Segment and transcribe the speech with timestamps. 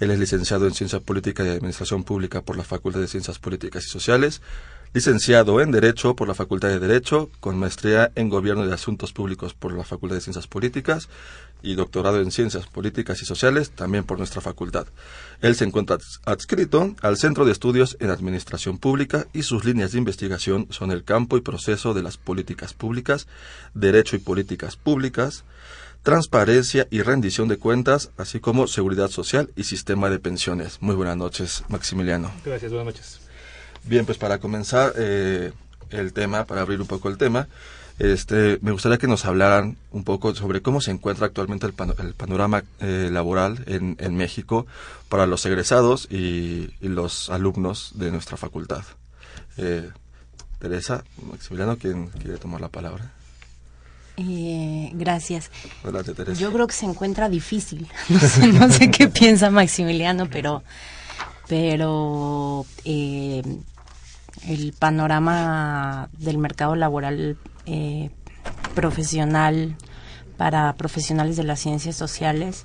[0.00, 3.84] Él es licenciado en Ciencia Política y Administración Pública por la Facultad de Ciencias Políticas
[3.84, 4.40] y Sociales,
[4.94, 9.52] licenciado en Derecho por la Facultad de Derecho, con maestría en Gobierno de Asuntos Públicos
[9.52, 11.10] por la Facultad de Ciencias Políticas
[11.62, 14.86] y doctorado en Ciencias Políticas y Sociales también por nuestra facultad.
[15.42, 19.98] Él se encuentra adscrito al Centro de Estudios en Administración Pública y sus líneas de
[19.98, 23.26] investigación son el campo y proceso de las políticas públicas,
[23.74, 25.44] derecho y políticas públicas,
[26.06, 30.78] transparencia y rendición de cuentas, así como seguridad social y sistema de pensiones.
[30.80, 32.30] Muy buenas noches, Maximiliano.
[32.44, 33.18] Gracias, buenas noches.
[33.82, 35.50] Bien, pues para comenzar eh,
[35.90, 37.48] el tema, para abrir un poco el tema,
[37.98, 42.62] este, me gustaría que nos hablaran un poco sobre cómo se encuentra actualmente el, panorama
[42.78, 44.64] eh, laboral en, México
[45.08, 48.84] para los egresados y, los alumnos de nuestra facultad.
[49.56, 49.90] Eh,
[50.60, 53.15] Teresa, Maximiliano, ¿quién quiere tomar la palabra?
[54.16, 55.50] Gracias.
[55.82, 56.40] Teresa.
[56.40, 57.86] Yo creo que se encuentra difícil.
[58.08, 60.62] No sé, no sé qué piensa Maximiliano, pero,
[61.48, 68.10] pero el panorama del mercado laboral eh,
[68.74, 69.76] profesional
[70.36, 72.64] para profesionales de las ciencias sociales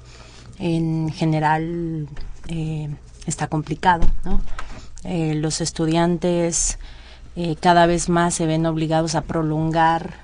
[0.59, 2.07] en general
[2.47, 2.89] eh,
[3.25, 4.05] está complicado.
[4.23, 4.41] ¿no?
[5.03, 6.77] Eh, los estudiantes
[7.59, 10.15] cada vez más se ven obligados a prolongar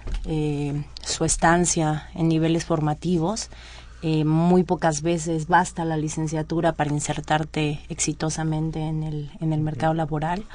[1.03, 3.49] su estancia en niveles formativos.
[4.03, 10.45] muy pocas veces basta la licenciatura para insertarte exitosamente en el, en el mercado laboral.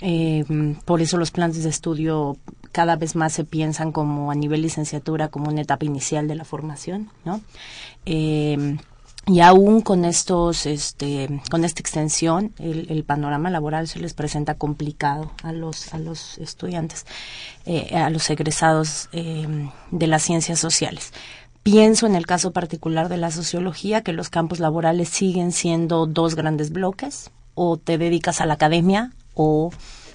[0.00, 0.44] Eh,
[0.84, 2.36] por eso los planes de estudio
[2.72, 6.44] cada vez más se piensan como a nivel licenciatura, como una etapa inicial de la
[6.44, 7.40] formación, ¿no?
[9.26, 15.32] Y aún con estos, este, con esta extensión, el, panorama laboral se les presenta complicado
[15.42, 17.04] a los, a los estudiantes,
[17.66, 21.12] eh, a los egresados de las ciencias sociales.
[21.62, 26.34] Pienso en el caso particular de la sociología que los campos laborales siguen siendo dos
[26.34, 27.30] grandes bloques,
[27.60, 29.72] o te dedicas a la academia o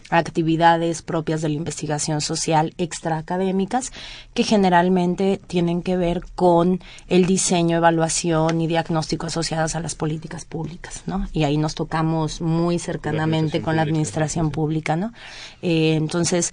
[0.10, 3.92] actividades propias de la investigación social extraacadémicas
[4.34, 10.46] que generalmente tienen que ver con el diseño, evaluación y diagnóstico asociados a las políticas
[10.46, 11.28] públicas, ¿no?
[11.34, 15.14] Y ahí nos tocamos muy cercanamente con la administración pública, ¿no?
[15.62, 16.52] Eh, entonces,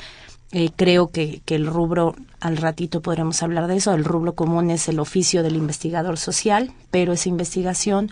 [0.52, 4.70] eh, creo que, que, el rubro, al ratito podremos hablar de eso, el rubro común
[4.70, 8.10] es el oficio del investigador social, pero esa investigación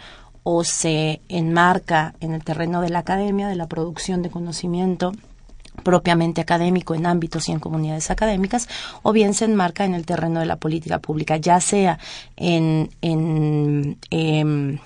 [0.50, 5.12] o se enmarca en el terreno de la academia, de la producción de conocimiento
[5.82, 8.68] propiamente académico en ámbitos y en comunidades académicas,
[9.02, 11.98] o bien se enmarca en el terreno de la política pública, ya sea
[12.36, 14.78] en, en em,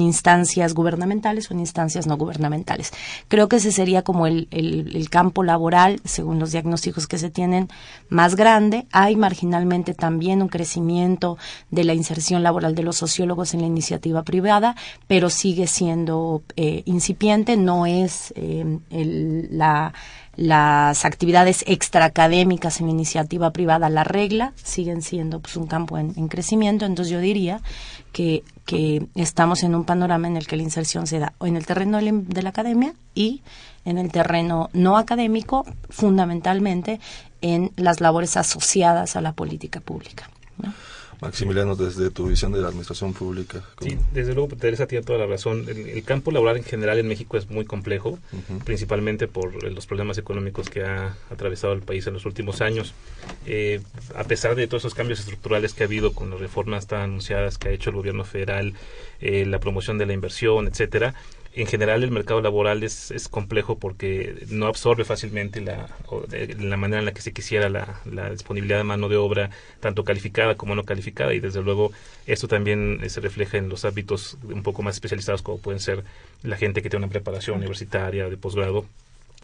[0.00, 2.92] instancias gubernamentales o en instancias no gubernamentales.
[3.28, 7.68] Creo que ese sería como el, el, campo laboral, según los diagnósticos que se tienen,
[8.08, 8.86] más grande.
[8.92, 11.36] Hay marginalmente también un crecimiento
[11.70, 16.82] de la inserción laboral de los sociólogos en la iniciativa privada, pero sigue siendo eh,
[16.86, 18.78] incipiente, no es eh,
[19.50, 19.92] la
[20.36, 26.86] las actividades extraacadémicas en iniciativa privada la regla, siguen siendo pues, un campo en, crecimiento,
[26.86, 27.60] entonces yo diría
[28.12, 31.66] que, que, estamos en un panorama en el que la inserción se da en el
[31.66, 33.42] terreno de la, academia y
[33.84, 37.00] en el terreno no académico, fundamentalmente
[37.42, 40.30] en las labores asociadas a la política pública.
[41.22, 43.62] Maximiliano, desde tu visión de la administración pública.
[43.80, 45.66] Sí, desde luego, Teresa tiene toda la razón.
[45.68, 48.18] El, campo laboral en general en México es muy complejo,
[48.64, 52.92] principalmente por los problemas económicos que ha atravesado el país en los últimos años.
[53.46, 53.80] Eh,
[54.16, 57.56] a pesar de todos esos cambios estructurales que ha habido con las reformas tan anunciadas
[57.56, 58.74] que ha hecho el gobierno federal,
[59.20, 61.14] eh, la promoción de la inversión, etcétera,
[61.54, 65.86] en general el mercado laboral es, es complejo porque no absorbe fácilmente la,
[66.58, 69.50] la manera en la que se quisiera la, la, disponibilidad de mano de obra,
[69.80, 71.92] tanto calificada como no calificada, y desde luego
[72.26, 76.04] esto también se refleja en los ámbitos un poco más especializados como pueden ser
[76.42, 78.86] la gente que tiene una preparación universitaria de posgrado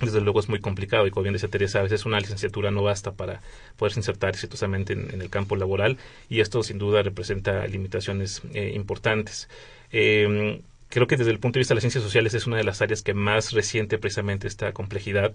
[0.01, 2.85] desde luego es muy complicado y como bien decía Teresa, a veces una licenciatura no
[2.85, 3.41] basta para
[3.77, 9.49] poderse insertar exitosamente en, el campo laboral y esto sin duda representa limitaciones eh, importantes.
[9.91, 12.65] Eh, creo que desde el punto de vista de las ciencias sociales es una de
[12.65, 15.35] las áreas que más resiente precisamente esta complejidad,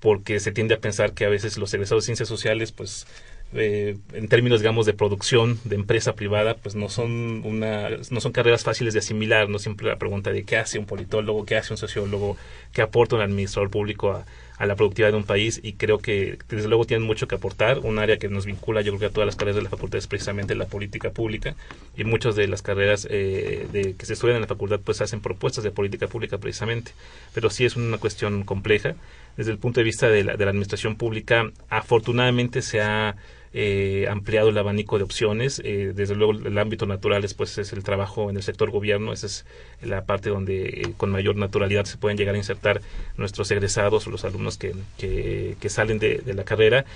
[0.00, 3.06] porque se tiende a pensar que a veces los egresados de ciencias sociales, pues
[3.54, 8.32] eh, en términos digamos de producción de empresa privada pues no son una no son
[8.32, 11.74] carreras fáciles de asimilar no siempre la pregunta de qué hace un politólogo qué hace
[11.74, 12.38] un sociólogo
[12.72, 14.24] qué aporta un administrador público a,
[14.62, 17.80] a la productividad de un país y creo que desde luego tienen mucho que aportar.
[17.80, 19.98] Un área que nos vincula yo creo que a todas las carreras de la facultad
[19.98, 21.56] es precisamente la política pública
[21.96, 25.20] y muchas de las carreras eh, de, que se estudian en la facultad pues hacen
[25.20, 26.92] propuestas de política pública precisamente.
[27.34, 28.94] Pero sí es una cuestión compleja.
[29.36, 33.16] Desde el punto de vista de la, de la administración pública, afortunadamente se ha
[33.54, 35.60] eh, ampliado el abanico de opciones.
[35.64, 39.12] Eh, desde luego, el ámbito natural después es el trabajo en el sector gobierno.
[39.12, 39.44] Esa es
[39.82, 42.80] la parte donde eh, con mayor naturalidad se pueden llegar a insertar
[43.16, 46.86] nuestros egresados o los alumnos que, que, salen de, la carrera.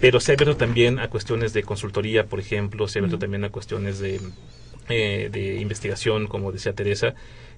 [0.00, 3.44] Pero se ha abierto también a cuestiones de consultoría, por ejemplo, se ha abierto también
[3.44, 4.20] a cuestiones de,
[4.88, 7.14] de investigación, como decía Teresa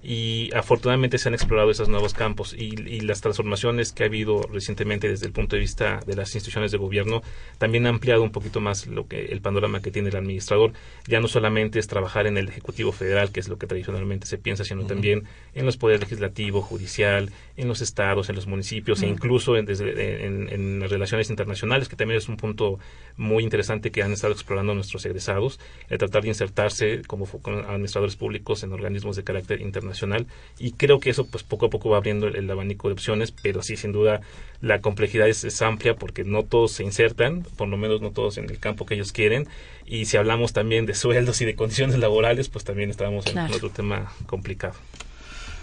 [0.09, 5.07] y afortunadamente se han explorado esos nuevos campos y, las transformaciones que ha habido recientemente
[5.07, 7.23] desde el punto de vista de las instituciones de gobierno
[7.59, 10.73] también han ampliado un poquito más lo que el panorama que tiene el administrador.
[11.07, 14.39] Ya no solamente es trabajar en el ejecutivo federal que es lo que tradicionalmente se
[14.39, 15.25] piensa sino también
[15.55, 20.81] en los poderes legislativo judicial en los estados en los municipios e incluso en, en,
[20.81, 22.79] las relaciones internacionales que también es un punto
[23.17, 25.59] muy interesante que han estado explorando nuestros egresados
[25.89, 27.27] el tratar de insertarse como
[27.69, 29.89] administradores públicos en organismos de carácter internacional.
[29.89, 30.27] Nacional
[30.59, 33.63] y creo que eso pues poco a poco va abriendo el, abanico de opciones, pero
[33.63, 34.21] sí sin duda
[34.61, 38.51] la complejidad es, amplia porque no todos se insertan, por lo menos no todos en
[38.51, 39.49] el campo que ellos quieren.
[39.87, 43.71] Y si hablamos también de sueldos y de condiciones laborales pues también estamos en otro
[43.71, 44.75] tema complicado.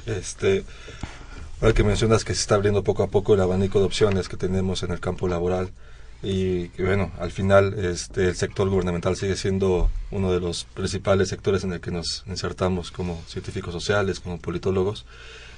[0.05, 0.63] Este,
[1.61, 4.37] ahora que mencionas que se está abriendo poco a poco el abanico de opciones que
[4.37, 5.71] tenemos en el campo laboral,
[6.23, 11.63] y bueno, al final este, el sector gubernamental sigue siendo uno de los principales sectores
[11.63, 15.05] en el que nos insertamos como científicos sociales, como politólogos.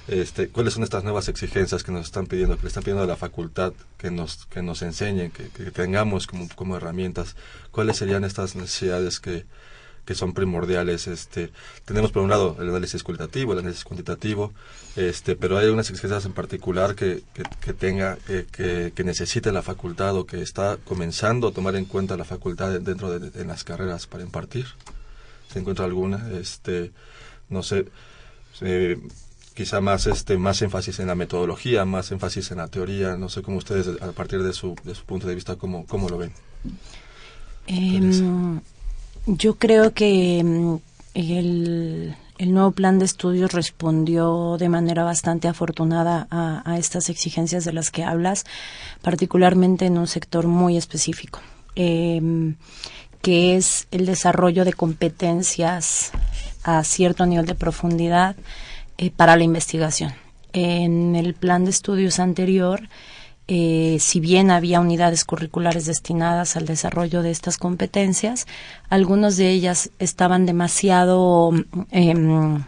[0.08, 3.06] Este, ¿Cuáles son estas nuevas exigencias que nos están pidiendo, que le están pidiendo a
[3.06, 7.36] la facultad que nos, que nos enseñen, que, que tengamos como, como herramientas?
[7.70, 9.46] ¿Cuáles serían estas necesidades que,
[10.08, 11.06] que son primordiales.
[11.06, 11.50] Este,
[11.84, 14.54] tenemos por un lado el análisis cualitativo, el análisis cuantitativo,
[14.96, 17.22] este, pero hay unas exigencias en particular que,
[17.60, 22.16] que, tenga, que, que, necesite la facultad o que está comenzando a tomar en cuenta
[22.16, 24.64] la facultad dentro de, las carreras para impartir.
[25.52, 26.30] ¿Se encuentra alguna?
[26.40, 26.90] Este,
[27.50, 27.84] no sé,
[28.62, 28.96] eh,
[29.52, 33.42] quizá más este más énfasis en la metodología, más énfasis en la teoría, no sé
[33.42, 36.32] cómo ustedes a partir de su, de su punto de vista cómo, cómo lo ven.
[37.66, 38.62] Em,
[39.28, 40.76] yo creo que mm,
[41.14, 47.90] el, nuevo plan de estudios respondió de manera bastante afortunada a, estas exigencias de las
[47.90, 48.46] que hablas,
[49.02, 51.40] particularmente en un sector muy específico,
[51.74, 52.54] em,
[53.20, 56.12] que es el desarrollo de competencias
[56.62, 58.34] a cierto nivel de profundidad
[58.96, 60.14] eh, para la investigación.
[60.52, 62.88] En el plan de estudios anterior,
[63.48, 68.46] eh, si bien había unidades curriculares destinadas al desarrollo de estas competencias,
[68.90, 71.52] algunas de ellas estaban demasiado
[71.90, 72.62] em,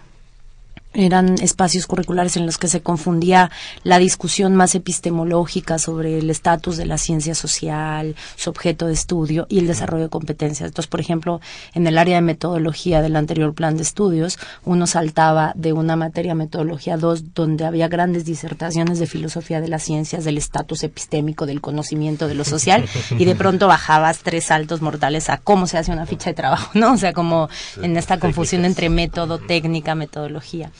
[0.92, 3.50] eran espacios curriculares en los que se confundía
[3.84, 9.46] la discusión más epistemológica sobre el estatus de la ciencia social, su objeto de estudio
[9.48, 10.68] y el desarrollo de competencias.
[10.68, 11.40] Entonces, por ejemplo,
[11.74, 16.34] en el área de metodología del anterior plan de estudios, uno saltaba de una materia
[16.34, 21.60] metodología 2 donde había grandes disertaciones de filosofía de las ciencias, del estatus epistémico, del
[21.60, 25.92] conocimiento de lo social y de pronto bajabas tres saltos mortales a cómo se hace
[25.92, 26.92] una ficha de trabajo, ¿no?
[26.92, 27.48] O sea, como
[27.80, 30.70] en esta confusión entre método, técnica, metodología.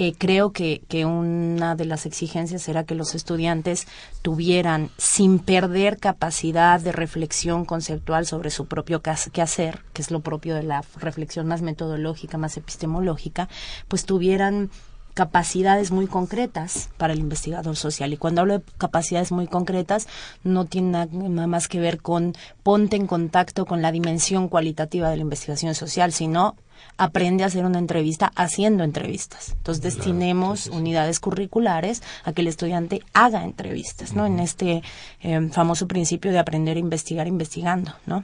[0.00, 3.88] Eh, creo que, que, una de las exigencias era que los estudiantes
[4.22, 10.54] tuvieran, sin perder capacidad de reflexión conceptual sobre su propio quehacer, que es lo propio
[10.54, 13.48] de la reflexión más metodológica, más epistemológica,
[13.88, 14.70] pues tuvieran
[15.18, 18.12] capacidades muy concretas para el investigador social.
[18.12, 20.06] Y cuando hablo de capacidades muy concretas,
[20.44, 25.16] no tiene nada más que ver con ponte en contacto con la dimensión cualitativa de
[25.16, 26.54] la investigación social, sino
[26.98, 29.54] aprende a hacer una entrevista haciendo entrevistas.
[29.56, 34.24] Entonces destinemos unidades curriculares a que el estudiante haga entrevistas, ¿no?
[34.24, 34.84] En este
[35.20, 38.22] eh, famoso principio de aprender a investigar investigando, ¿no?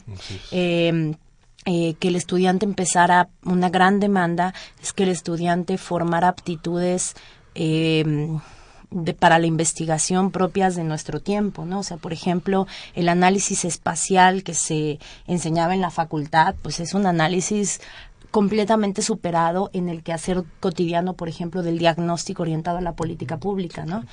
[0.53, 1.17] Em, eh,
[1.65, 7.15] que el estudiante empezara una gran demanda es que el estudiante formara aptitudes
[7.55, 8.41] em,
[8.91, 11.81] de, para la investigación propias de nuestro tiempo, ¿no?
[11.81, 16.95] O sea, por ejemplo, el análisis espacial que se enseñaba en la facultad, pues es
[16.95, 17.81] un análisis
[18.35, 23.87] completamente superado en el quehacer cotidiano, por ejemplo, del diagnóstico orientado a la política pública,
[23.87, 24.05] ¿no?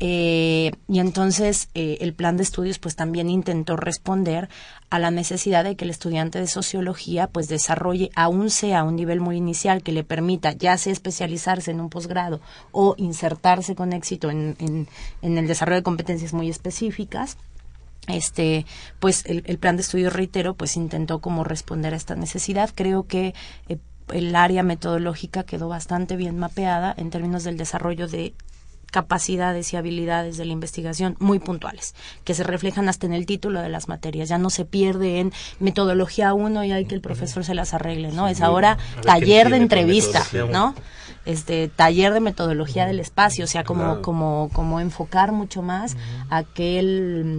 [0.00, 4.50] Eh, y entonces eh, el plan de estudios, pues también intentó responder
[4.90, 8.96] a la necesidad de que el estudiante de sociología, pues desarrolle, aún sea a un
[8.96, 13.94] nivel muy inicial, que le permita ya sea especializarse en un posgrado o insertarse con
[13.94, 14.88] éxito en,
[15.22, 17.38] el desarrollo de competencias muy específicas,
[18.08, 18.66] este
[18.98, 22.70] pues el, plan de estudio reitero pues intentó como responder a esta necesidad.
[22.74, 23.34] Creo que
[23.68, 23.78] eh,
[24.12, 28.34] el área metodológica quedó bastante bien mapeada en términos del desarrollo de
[28.90, 31.94] capacidades y habilidades de la investigación muy puntuales,
[32.24, 34.28] que se reflejan hasta en el título de las materias.
[34.28, 38.12] Ya no se pierde en metodología 1 y hay que el profesor se las arregle,
[38.12, 38.28] ¿no?
[38.30, 40.74] es ahora taller de entrevista, ¿no?
[41.26, 45.96] Este taller de metodología del espacio, o sea, como como como enfocar mucho más
[46.30, 47.36] aquel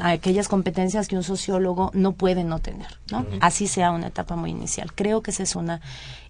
[0.00, 3.24] a aquellas competencias que un sociólogo no puede no tener, ¿no?
[3.40, 4.92] Así sea una etapa muy inicial.
[4.94, 5.80] Creo que esa es una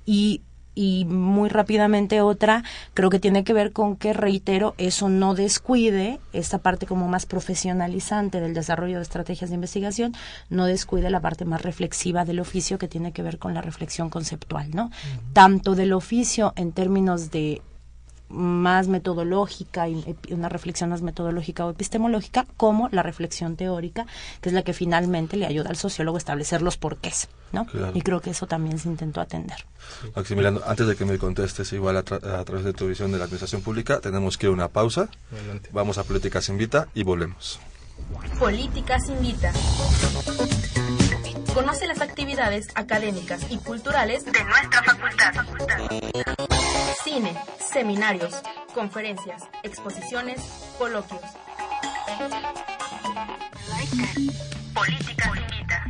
[0.04, 0.42] y
[0.78, 2.62] y muy rápidamente otra
[2.94, 7.26] creo que tiene que ver con que reitero eso no descuide esta parte como más
[7.26, 10.14] profesionalizante del desarrollo de estrategias de investigación
[10.50, 14.08] no descuide la parte más reflexiva del oficio que tiene que ver con la reflexión
[14.08, 14.92] conceptual no
[15.32, 17.60] tanto del oficio en términos de
[18.28, 24.06] más metodológica y una reflexión más metodológica o epistemológica como la reflexión teórica
[24.40, 27.66] que es la que finalmente le ayuda al sociólogo a establecer los porqués ¿no?
[27.94, 29.64] y creo que eso también se intentó atender.
[30.14, 33.62] Maximiliano antes de que me contestes igual a, través de tu visión de la administración
[33.62, 35.08] pública tenemos que ir a una pausa.
[35.72, 37.58] Vamos a Políticas Invita y volvemos.
[38.38, 39.52] Políticas Invita
[41.54, 45.34] Conoce las actividades académicas y culturales de nuestra facultad.
[47.02, 48.34] Cine, seminarios,
[48.74, 50.40] conferencias, exposiciones,
[50.78, 51.20] coloquios.
[54.74, 55.84] Política Invita.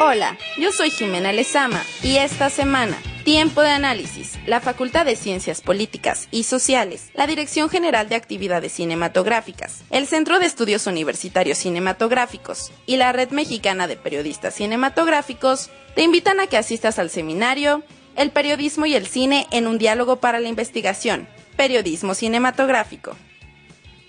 [0.00, 4.36] Hola, yo soy Jimena Lezama y esta semana Tiempo de análisis.
[4.46, 10.40] La Facultad de Ciencias Políticas y Sociales, la Dirección General de Actividades Cinematográficas, el Centro
[10.40, 16.56] de Estudios Universitarios Cinematográficos y la Red Mexicana de Periodistas Cinematográficos te invitan a que
[16.56, 17.84] asistas al seminario
[18.16, 23.16] El periodismo y el cine en un diálogo para la investigación, periodismo cinematográfico.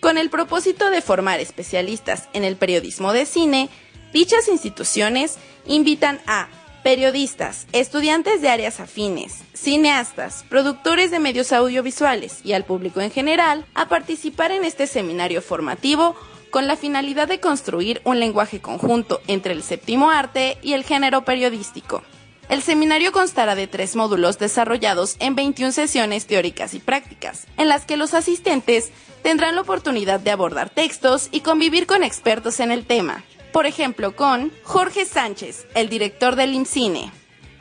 [0.02, 3.70] Con el propósito de formar especialistas en el periodismo de cine,
[4.12, 6.48] dichas instituciones invitan a
[6.84, 13.66] periodistas, estudiantes de áreas afines, cineastas, productores de medios audiovisuales y al público en general
[13.74, 16.16] a participar en este seminario formativo
[16.52, 21.26] con la finalidad de construir un lenguaje conjunto entre el séptimo arte y el género
[21.26, 22.04] periodístico.
[22.50, 27.86] El seminario constará de tres módulos desarrollados en 21 sesiones teóricas y prácticas, en las
[27.86, 28.92] que los asistentes
[29.24, 33.24] tendrán la oportunidad de abordar textos y convivir con expertos en el tema,
[33.54, 37.12] por ejemplo, con Jorge Sánchez, el director del IMCINE,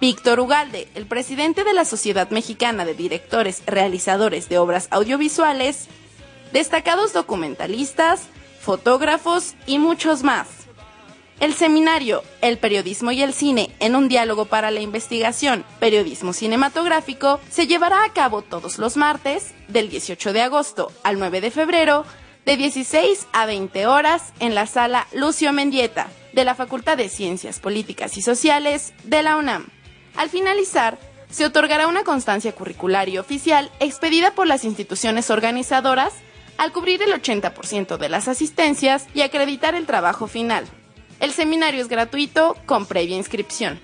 [0.01, 5.89] Víctor Ugalde, el presidente de la Sociedad Mexicana de Directores Realizadores de Obras Audiovisuales,
[6.53, 8.23] destacados documentalistas,
[8.61, 10.49] fotógrafos y muchos más.
[11.41, 17.39] El seminario El periodismo y el cine en un diálogo para la investigación, periodismo cinematográfico,
[17.51, 22.07] se llevará a cabo todos los martes, del 18 de agosto al 9 de febrero,
[22.45, 27.61] de 16 a 20 horas en la sala Lucio Mendieta, de la Facultad de Ciencias
[27.61, 29.69] Políticas y Sociales de la UNAM.
[30.17, 30.99] Al finalizar,
[31.31, 36.13] se otorgará una constancia curricular y oficial expedida por las instituciones organizadoras
[36.59, 40.67] al cubrir el 80% de las asistencias y acreditar el trabajo final.
[41.21, 43.81] El seminario es gratuito con previa inscripción.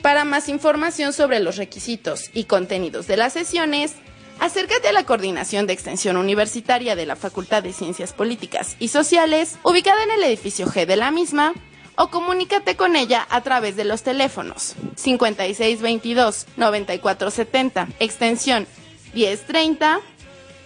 [0.00, 3.96] Para más información sobre los requisitos y contenidos de las sesiones,
[4.40, 9.56] acércate a la Coordinación de Extensión Universitaria de la Facultad de Ciencias Políticas y Sociales,
[9.62, 11.54] ubicada en el edificio G de la misma,
[11.96, 18.66] o comunícate con ella a través de los teléfonos 5622-9470, extensión
[19.14, 20.00] 1030,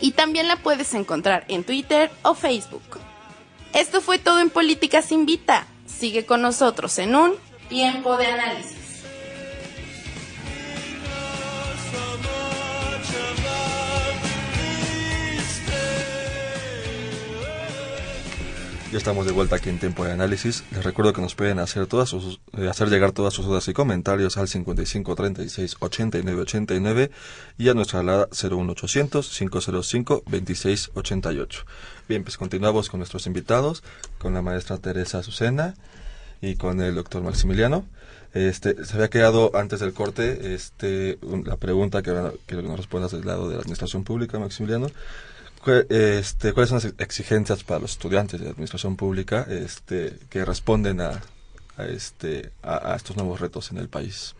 [0.00, 2.83] y también la puedes encontrar en Twitter o Facebook.
[3.73, 5.67] Esto fue todo en Políticas Invita.
[5.87, 7.37] Sigue con nosotros en un
[7.69, 8.82] tiempo de análisis.
[18.93, 20.65] Ya estamos de vuelta aquí en Tiempo de Análisis.
[20.71, 23.73] Les recuerdo que nos pueden hacer todas sus, eh, hacer llegar todas sus dudas y
[23.73, 27.11] comentarios al 55 36 89 89
[27.57, 31.65] y a nuestra alada 01800 505 26 88.
[32.07, 33.83] Bien, pues continuamos con nuestros invitados,
[34.19, 35.75] con la maestra Teresa Azucena
[36.43, 37.87] y con el doctor Maximiliano.
[38.35, 42.13] Este, se había quedado antes del corte este, la pregunta que,
[42.47, 44.89] que nos respondas del lado de la administración pública, Maximiliano
[45.66, 51.23] este, cuáles son las exigencias para los estudiantes de administración pública este, que responden a,
[51.78, 54.35] este, a, estos nuevos retos en el país.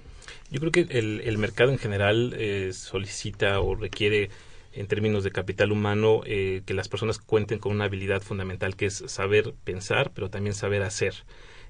[0.50, 4.31] Yo creo que el, mercado en general eh, solicita o requiere
[4.75, 8.87] en términos de capital humano eh, que las personas cuenten con una habilidad fundamental que
[8.87, 11.14] es saber pensar, pero también saber hacer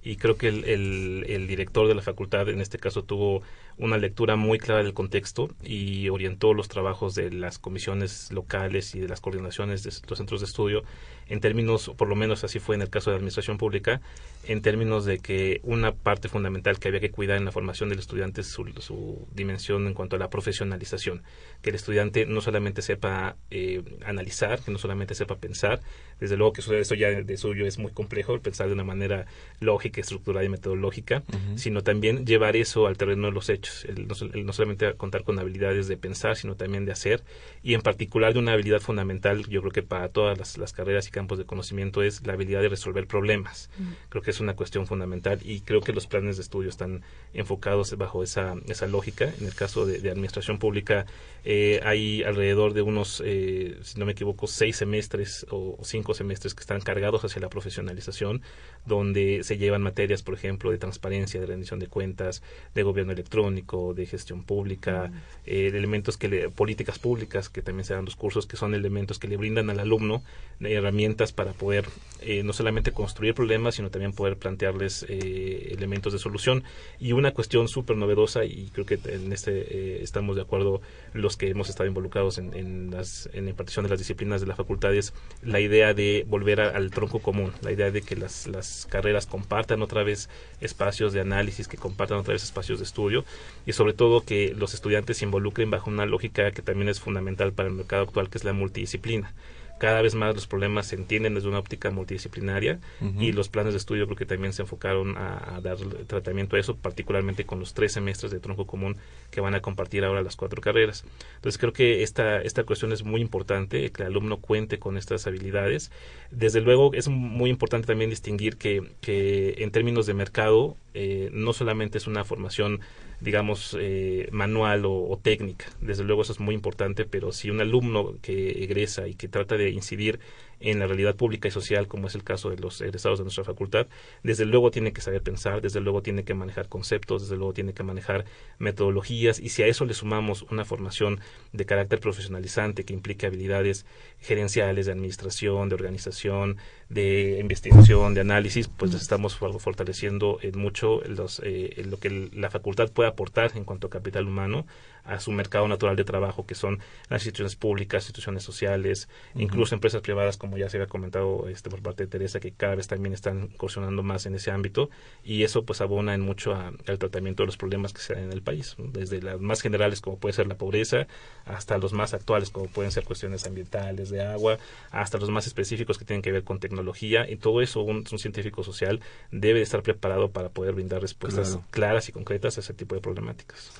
[0.05, 3.43] y creo que el, el, director de la facultad en este caso tuvo
[3.83, 9.01] una lectura muy clara del contexto y orientó los trabajos de las comisiones locales y
[9.01, 10.85] de las coordinaciones de los centros de estudio
[11.29, 14.01] en términos, por lo menos así fue en el caso de la administración pública,
[14.45, 17.99] en términos de que una parte fundamental que había que cuidar en la formación del
[17.99, 21.23] estudiante es su, dimensión en cuanto a la profesionalización,
[21.63, 25.81] que el estudiante no solamente sepa eh, analizar, que no solamente sepa pensar,
[26.21, 29.27] desde luego que eso, ya de suyo es muy complejo, pensar de una manera
[29.61, 31.23] lógica, estructurada y metodológica,
[31.57, 35.89] sino también llevar eso al terreno de los hechos, el no, solamente contar con habilidades
[35.89, 37.23] de pensar, sino también de hacer,
[37.63, 41.09] y en particular de una habilidad fundamental, yo creo que para todas las, las carreras
[41.09, 43.71] y campos de conocimiento es la habilidad de resolver problemas.
[44.09, 47.03] Creo que es una cuestión fundamental y creo que los planes de estudio están
[47.35, 49.33] enfocados bajo esa, esa lógica.
[49.39, 51.07] En el caso de, administración pública
[51.45, 56.55] eh, hay alrededor de unos, eh, si no me equivoco, seis semestres o cinco semestres
[56.55, 58.43] que están cargados hacia la profesionalización,
[58.87, 62.43] donde se llevan materias, por ejemplo, de transparencia, de rendición de cuentas,
[62.75, 65.13] de gobierno electrónico, de gestión pública,
[65.45, 68.75] eh, de elementos que le, políticas públicas, que también se dan los cursos, que son
[68.75, 70.23] elementos que le brindan al alumno
[70.61, 71.02] herramientas
[71.35, 71.87] para poder
[72.21, 76.63] eh, no solamente construir problemas, sino también poder plantearles eh, elementos de solución.
[77.01, 80.81] Y una cuestión súper novedosa, y creo que en este eh, estamos de acuerdo
[81.13, 84.47] los que hemos estado involucrados en, en, las, en la impartición de las disciplinas de
[84.47, 85.13] la facultad, es
[85.43, 89.83] la idea de volver al tronco común, la idea de que las, las carreras compartan
[89.83, 90.29] otra vez
[90.61, 93.25] espacios de análisis, que compartan otra vez espacios de estudio,
[93.67, 97.53] y sobre todo que los estudiantes se involucren bajo una lógica que también es fundamental
[97.53, 99.35] para el mercado actual, que es la multidisciplina
[99.83, 102.79] cada vez más los problemas se entienden desde una óptica multidisciplinaria
[103.19, 106.77] y los planes de estudio creo que también se enfocaron a, dar tratamiento a eso,
[106.77, 108.97] particularmente con los tres semestres de tronco común
[109.33, 111.05] que van a compartir ahora las cuatro carreras.
[111.35, 115.27] Entonces creo que esta, esta cuestión es muy importante, que el alumno cuente con estas
[115.27, 115.91] habilidades.
[116.31, 121.53] Desde luego es muy importante también distinguir que, que en términos de mercado eh, no
[121.53, 122.83] solamente es una formación
[123.23, 125.67] digamos, eh, manual o, técnica.
[125.81, 129.57] Desde luego eso es muy importante, pero si un alumno que egresa y que trata
[129.57, 130.19] de incidir
[130.63, 133.45] en la realidad pública y social, como es el caso de los egresados de nuestra
[133.45, 133.87] facultad,
[134.23, 137.75] desde luego tiene que saber pensar, desde luego tiene que manejar conceptos, desde luego tiene
[137.75, 138.25] que manejar
[138.59, 141.21] metodologías y si a eso le sumamos una formación
[141.53, 143.87] de carácter profesionalizante que implique habilidades
[144.21, 146.57] gerenciales, de administración, de organización,
[146.89, 152.91] de investigación, de análisis, pues estamos fortaleciendo en mucho los, eh, lo que la facultad
[152.91, 154.67] puede aportar en cuanto a capital humano
[155.05, 160.01] a su mercado natural de trabajo, que son las instituciones públicas, instituciones sociales, incluso empresas
[160.01, 163.13] privadas, como ya se había comentado este, por parte de Teresa, que cada vez también
[163.13, 164.91] están incursionando más en ese ámbito,
[165.25, 168.33] y eso pues abona en mucho al tratamiento de los problemas que se dan en
[168.33, 171.07] el país, desde las más generales como puede ser la pobreza,
[171.45, 174.59] hasta los más actuales como pueden ser cuestiones ambientales, de agua,
[174.91, 178.63] hasta los más específicos que tienen que ver con tecnología, y todo eso un, científico
[178.63, 183.01] social debe estar preparado para poder brindar respuestas claras y concretas a ese tipo de
[183.01, 183.73] problemáticas.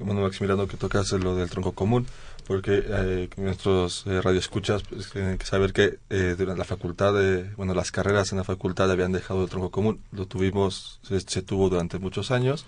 [0.00, 2.06] Bueno, Maximiliano, que tocas lo del tronco común,
[2.46, 7.50] porque eh, nuestros eh, radioescuchas pues, tienen que saber que eh, durante la facultad, de,
[7.56, 10.00] bueno, las carreras en la facultad habían dejado el tronco común.
[10.12, 12.66] Lo tuvimos, se, se tuvo durante muchos años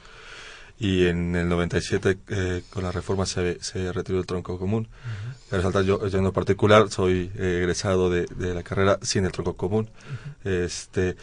[0.78, 4.88] y en el 97 eh, con la reforma se, se retiró el tronco común.
[5.50, 9.30] Resaltar, yo, yo en lo particular soy eh, egresado de, de la carrera sin el
[9.30, 9.88] tronco común.
[10.44, 11.16] este,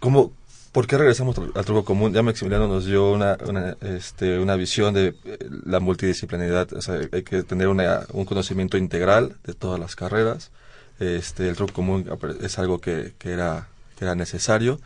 [0.00, 0.32] ¿cómo,
[0.72, 2.14] ¿Por qué regresamos al tronco común?
[2.14, 6.72] Ya Maximiliano nos dio una, una, este, una visión de eh, la multidisciplinaridad.
[6.72, 10.50] O sea, hay que tener una, un conocimiento integral de todas las carreras.
[10.98, 12.08] Este, el tronco común
[12.40, 14.80] es algo que, que, era, que era necesario.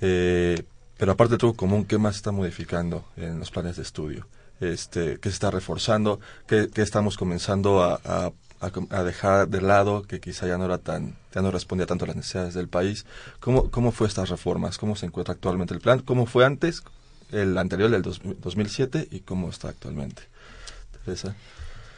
[0.00, 0.62] Eh,
[0.98, 4.28] pero aparte del tronco común, ¿qué más está modificando en los planes de estudio?
[4.60, 6.20] Este, ¿Qué se está reforzando?
[6.46, 8.30] ¿Qué, qué estamos comenzando a, a,
[8.66, 12.04] a a dejar de lado que quizá ya no era tan, ya no respondía tanto
[12.04, 13.04] a las necesidades del país?
[13.40, 14.78] ¿Cómo, cómo fue estas reformas?
[14.78, 16.00] ¿Cómo se encuentra actualmente el plan?
[16.00, 16.82] ¿Cómo fue antes,
[17.32, 20.22] el anterior, el dos- 2007, y cómo está actualmente?
[21.04, 21.34] Teresa.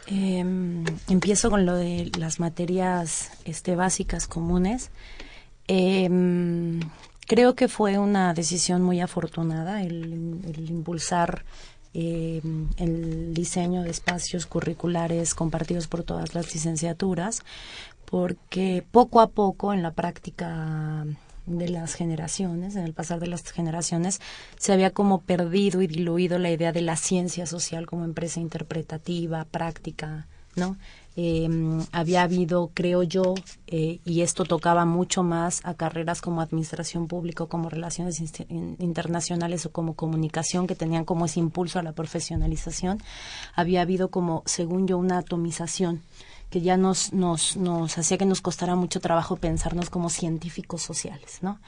[0.08, 4.90] Em, empiezo con lo de las materias este, básicas comunes.
[5.68, 6.80] Em,
[7.26, 11.44] creo que fue una decisión muy afortunada el, el impulsar
[11.98, 17.42] em, el diseño de espacios curriculares compartidos por todas las licenciaturas,
[18.04, 21.06] porque poco a poco en la práctica
[21.46, 24.20] de las generaciones, en el pasar de las generaciones,
[24.58, 29.46] se había como perdido y diluido la idea de la ciencia social como empresa interpretativa,
[29.46, 30.76] práctica, ¿no?
[31.18, 31.48] Eh,
[31.92, 33.34] había habido, creo yo,
[33.66, 39.72] eh, y esto tocaba mucho más a carreras como administración pública, como relaciones internacionales o
[39.72, 43.02] como comunicación, que tenían como ese impulso a la profesionalización,
[43.54, 46.02] había habido como, según yo, una atomización
[46.50, 51.38] que ya nos, nos, nos hacía que nos costara mucho trabajo pensarnos como científicos sociales,
[51.40, 51.58] ¿no?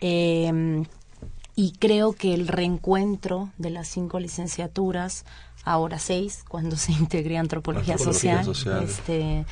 [0.00, 0.84] Eh,
[1.56, 5.26] y creo que el reencuentro de las cinco licenciaturas,
[5.64, 8.84] ahora seis, cuando se integre antropología, Antropología social, social.
[8.84, 9.46] este,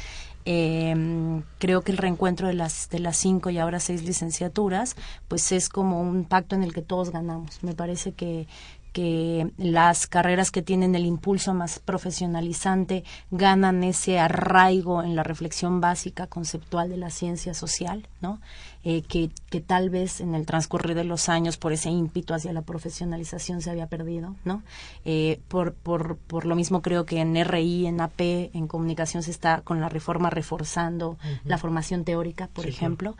[0.44, 4.97] eh, creo que el reencuentro de las de las cinco y ahora seis licenciaturas,
[5.29, 7.62] pues es como un pacto en el que todos ganamos.
[7.62, 8.47] Me parece que
[8.92, 15.81] que las carreras que tienen el impulso más profesionalizante ganan ese arraigo en la reflexión
[15.81, 18.40] básica conceptual de la ciencia social, ¿no?
[18.85, 22.53] Eh, que, que tal vez en el transcurrir de los años por ese ímpetu hacia
[22.53, 24.62] la profesionalización se había perdido, ¿no?
[25.05, 28.21] Eh, por, por, por lo mismo creo que en RI, en AP,
[28.55, 32.77] en comunicación se está con la reforma reforzando la formación teórica, por Sí, claro.
[32.77, 33.17] ejemplo,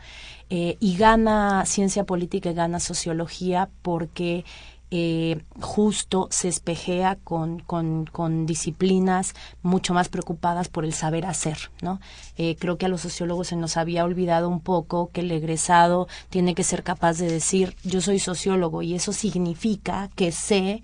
[0.49, 4.45] Eh, y gana ciencia política y gana sociología porque
[4.91, 11.99] eh, justo se espejea con, con, disciplinas mucho más preocupadas por el saber hacer, ¿no?
[12.37, 16.07] Eh, creo que a los sociólogos se nos había olvidado un poco que el egresado
[16.29, 20.81] tiene que ser capaz de decir yo soy sociólogo y eso significa que sé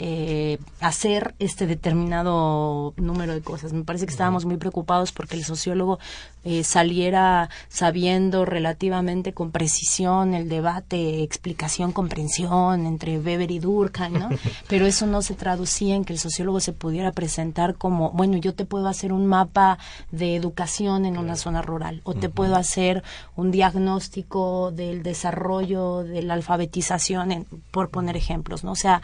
[0.00, 3.72] eh, hacer este determinado número de cosas.
[3.72, 5.98] Me parece que estábamos muy preocupados porque el sociólogo
[6.44, 14.28] eh, saliera sabiendo relativamente con precisión el debate, explicación, comprensión entre Weber y Durkheim, ¿no?
[14.68, 18.54] Pero eso no se traducía en que el sociólogo se pudiera presentar como, bueno, yo
[18.54, 19.78] te puedo hacer un mapa
[20.12, 23.02] de educación en una zona rural o te puedo hacer
[23.34, 28.72] un diagnóstico del desarrollo de la alfabetización, en- por poner ejemplos, ¿no?
[28.72, 29.02] O sea,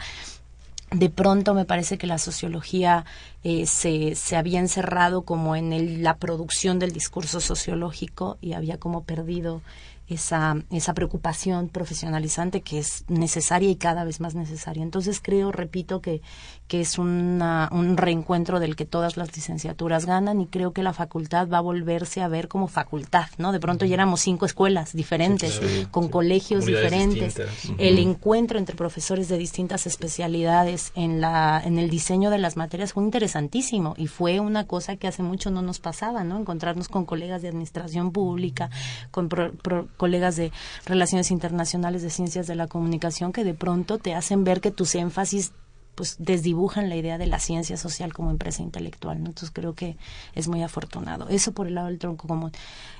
[0.91, 3.05] de pronto me parece que la sociología
[3.43, 8.77] eh, se, se había encerrado como en el- la producción del discurso sociológico y había
[8.79, 9.61] como perdido
[10.07, 14.83] esa, esa preocupación profesionalizante que es necesaria y cada vez más necesaria.
[14.83, 16.21] Entonces creo, repito, que,
[16.67, 20.93] que es una, un reencuentro del que todas las licenciaturas ganan y creo que la
[20.93, 23.51] facultad va a volverse a ver como facultad, ¿no?
[23.51, 25.91] De pronto ya éramos cinco escuelas diferentes, Sí, claro.
[25.91, 27.35] con colegios diferentes.
[27.35, 27.79] distintas.
[27.79, 32.93] El encuentro entre profesores de distintas especialidades en la en el diseño de las materias
[32.93, 36.39] fue interesantísimo y fue una cosa que hace mucho no nos pasaba, ¿no?
[36.39, 38.69] Encontrarnos con colegas de administración pública,
[39.11, 40.51] con pro- pro- colegas de
[40.85, 44.95] relaciones internacionales de ciencias de la comunicación que de pronto te hacen ver que tus
[44.95, 45.51] énfasis
[45.95, 49.29] pues desdibujan la idea de la ciencia social como empresa intelectual, ¿no?
[49.29, 49.97] Entonces creo que
[50.33, 51.27] es muy afortunado.
[51.29, 52.51] Eso por el lado del tronco común.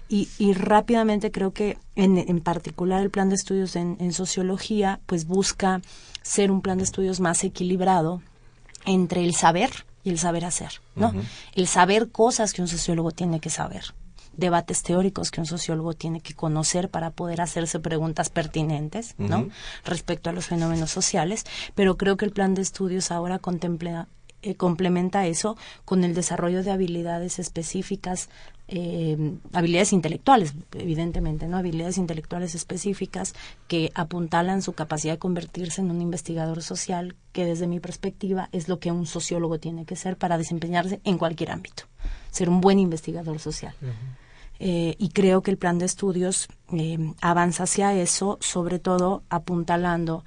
[0.07, 4.99] Y, y rápidamente creo que en, en particular el plan de estudios en, en sociología
[5.05, 5.81] pues busca
[6.21, 8.21] ser un plan de estudios más equilibrado
[8.85, 9.71] entre el saber
[10.03, 11.11] y el saber hacer, ¿no?
[11.55, 13.95] El saber cosas que un sociólogo tiene que saber,
[14.37, 19.49] debates teóricos que un sociólogo tiene que conocer para poder hacerse preguntas pertinentes, ¿no?
[19.83, 24.07] Respecto a los fenómenos sociales, pero creo que el plan de estudios ahora contempla
[24.45, 28.29] eh, complementa eso con el desarrollo de habilidades específicas,
[28.67, 29.17] eh,
[29.53, 31.57] habilidades intelectuales, evidentemente, ¿no?
[31.57, 33.33] Habilidades intelectuales específicas
[33.67, 38.67] que apuntalan su capacidad de convertirse en un investigador social, que desde mi perspectiva es
[38.67, 41.85] lo que un sociólogo tiene que ser para desempeñarse en cualquier ámbito,
[42.29, 43.73] ser un buen investigador social.
[44.59, 50.23] Eh, y creo que el plan de estudios eh, avanza hacia eso, sobre todo apuntalando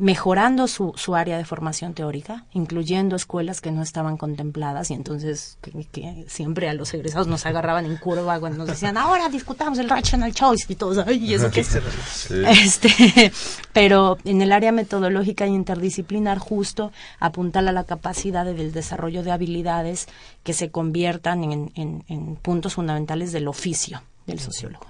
[0.00, 5.58] mejorando su, su área de formación teórica, incluyendo escuelas que no estaban contempladas y entonces
[5.60, 9.88] que, siempre a los egresados nos agarraban en curva cuando nos decían, ahora discutamos el
[9.88, 13.32] rational choice y todos, ay, eso qué Este,
[13.72, 20.08] pero en el área metodológica e interdisciplinar justo apuntala la capacidad del desarrollo de habilidades
[20.42, 24.89] que se conviertan en, en, en puntos fundamentales del oficio del sociólogo.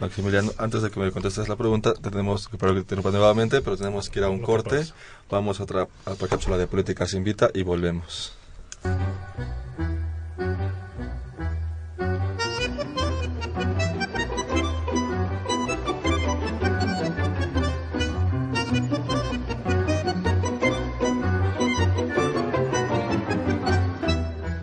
[0.00, 4.18] Maximiliano, antes de que me contestes la pregunta, tenemos que parar nuevamente, pero tenemos que
[4.18, 4.84] ir a un corte.
[5.30, 8.34] Vamos a otra, a otra cápsula de Políticas Invita y volvemos.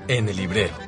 [0.10, 0.87] En el librero.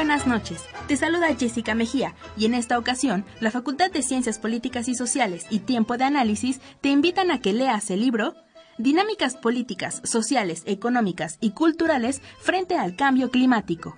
[0.00, 0.64] Buenas noches.
[0.88, 5.44] Te saluda Jessica Mejía y en esta ocasión la Facultad de Ciencias Políticas y Sociales
[5.50, 8.32] y Tiempo de Análisis te invitan a que leas el libro
[8.78, 13.94] Dinámicas políticas, sociales, económicas y culturales frente al cambio climático.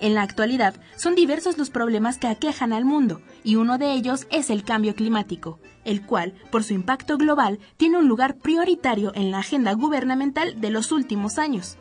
[0.00, 4.26] En la actualidad son diversos los problemas que aquejan al mundo y uno de ellos
[4.32, 9.30] es el cambio climático, el cual, por su impacto global, tiene un lugar prioritario en
[9.30, 11.78] la agenda gubernamental de los últimos años.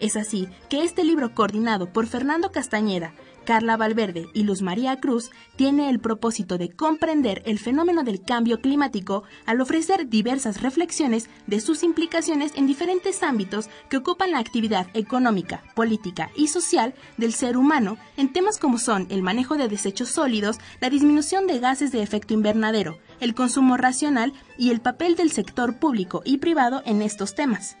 [0.00, 3.12] Es así que este libro coordinado por Fernando Castañeda,
[3.44, 8.60] Carla Valverde y Luz María Cruz tiene el propósito de comprender el fenómeno del cambio
[8.60, 14.86] climático al ofrecer diversas reflexiones de sus implicaciones en diferentes ámbitos que ocupan la actividad
[14.94, 20.08] económica, política y social del ser humano en temas como son el manejo de desechos
[20.08, 25.30] sólidos, la disminución de gases de efecto invernadero, el consumo racional y el papel del
[25.30, 27.76] sector público y privado en estos temas.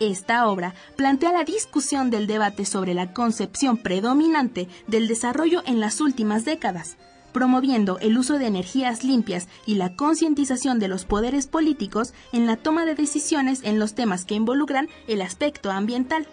[0.00, 6.00] Esta obra plantea la discusión del debate sobre la concepción predominante del desarrollo en las
[6.00, 6.96] últimas décadas,
[7.32, 12.56] promoviendo el uso de energías limpias y la concientización de los poderes políticos en la
[12.56, 16.28] toma de decisiones en los temas que involucran el aspecto ambiental.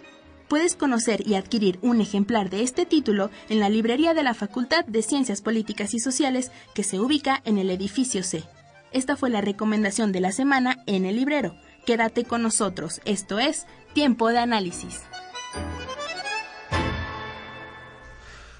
[0.46, 4.84] Puedes conocer y adquirir un ejemplar de este título en la librería de la Facultad
[4.84, 8.44] de Ciencias Políticas y Sociales que se ubica en el edificio C.
[8.92, 11.56] Esta fue la recomendación de la semana en el librero.
[11.86, 15.02] Quédate con nosotros, esto es Tiempo de Análisis.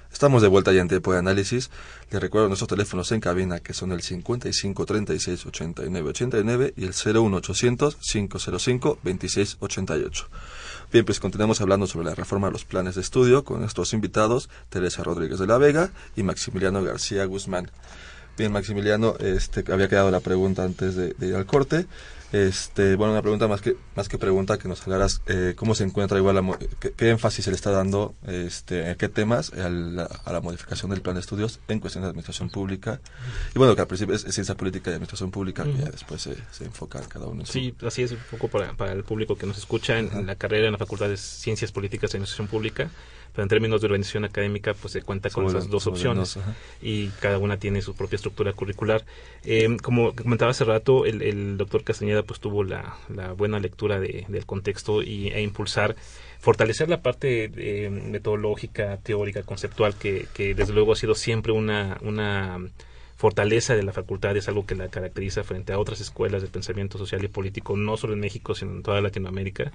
[0.09, 1.69] Estamos de vuelta ya en Tiempo de Análisis.
[2.09, 6.93] Les recuerdo nuestros teléfonos en cabina que son el 55 36 89 89 y el
[6.93, 10.29] 01800 505 26 88.
[10.93, 14.49] Bien, pues continuamos hablando sobre la reforma de los planes de estudio con nuestros invitados
[14.69, 17.69] Teresa Rodríguez de la Vega y Maximiliano García Guzmán.
[18.37, 21.87] Bien, Maximiliano, este, había quedado la pregunta antes de, ir al corte.
[22.33, 25.85] Este, bueno, una pregunta más que más que pregunta que nos hablaras eh, cómo se
[25.85, 30.41] encuentra igual la, qué, énfasis se le está dando este, en qué temas a la,
[30.41, 32.99] modificación del plan de estudios en cuestiones de administración pública
[33.55, 36.35] y bueno que al principio es, ciencia política y administración pública y ya después se,
[36.51, 37.45] se, enfoca en cada uno.
[37.45, 40.67] Sí, así es un poco para, para el público que nos escucha en, la carrera
[40.67, 42.89] en la Facultad de Ciencias Políticas y Administración Pública
[43.37, 46.39] pero en términos de organización académica pues se cuenta con esas dos opciones
[46.81, 49.05] y cada una tiene su propia estructura curricular.
[49.45, 52.97] Eh, como comentaba hace rato, el, doctor Castañeda pues tuvo la,
[53.37, 55.95] buena lectura del contexto y, e impulsar
[56.39, 61.99] fortalecer la parte eh, metodológica, teórica, conceptual, que, que desde luego ha sido siempre una,
[62.01, 62.57] una
[63.17, 66.99] fortaleza de la facultad es algo que la caracteriza frente a otras escuelas de pensamiento
[66.99, 69.71] social y político, no solo en México, sino en toda Latinoamérica,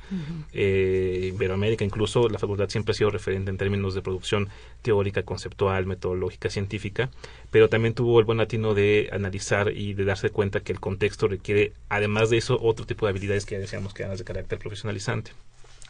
[0.52, 2.28] eh, Iberoamérica incluso.
[2.28, 4.48] La facultad siempre ha sido referente en términos de producción
[4.80, 7.10] teórica, conceptual, metodológica, científica,
[7.50, 11.26] pero también tuvo el buen latino de analizar y de darse cuenta que el contexto
[11.26, 14.60] requiere, además de eso, otro tipo de habilidades que ya decíamos que eran de carácter
[14.60, 15.32] profesionalizante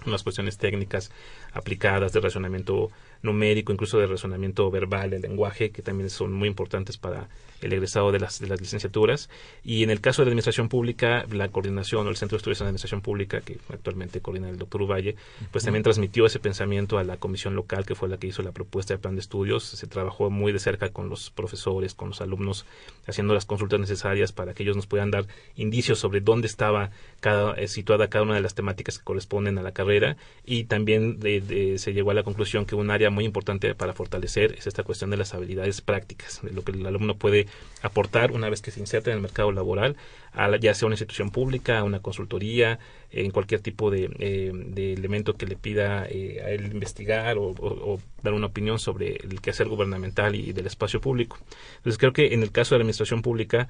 [0.07, 1.13] unas cuestiones técnicas
[1.53, 2.91] aplicadas de razonamiento
[3.23, 7.29] numérico, incluso de razonamiento verbal, de lenguaje, que también son muy importantes para
[7.63, 9.31] el egresado de las, de las licenciaturas.
[9.65, 12.59] Y en el caso de la administración pública, la coordinación o el Centro de Estudios
[12.59, 15.17] de Administración Pública, que actualmente coordina el doctor Uvalle,
[15.51, 18.53] pues también transmitió ese pensamiento a la comisión local, que fue la que hizo la
[18.53, 19.65] propuesta de plan de estudios.
[19.65, 22.67] Se trabajó muy de cerca con los profesores, con los alumnos,
[23.07, 27.55] haciendo las consultas necesarias para que ellos nos puedan dar indicios sobre dónde estaba cada,
[27.55, 31.93] eh, situada cada una de las temáticas que corresponden a la carrera y también se
[31.93, 35.17] llegó a la conclusión que un área muy importante para fortalecer es esta cuestión de
[35.17, 37.47] las habilidades prácticas, de lo que el alumno puede
[37.83, 39.97] aportar una vez que se inserta en el mercado laboral
[40.33, 42.79] a ya sea una institución pública, a una consultoría,
[43.13, 48.01] en cualquier tipo de, eh, de elemento que le pida eh, a él investigar o,
[48.23, 51.39] dar una opinión sobre el quehacer gubernamental y del espacio público.
[51.79, 53.69] Entonces creo que en el caso de la administración pública,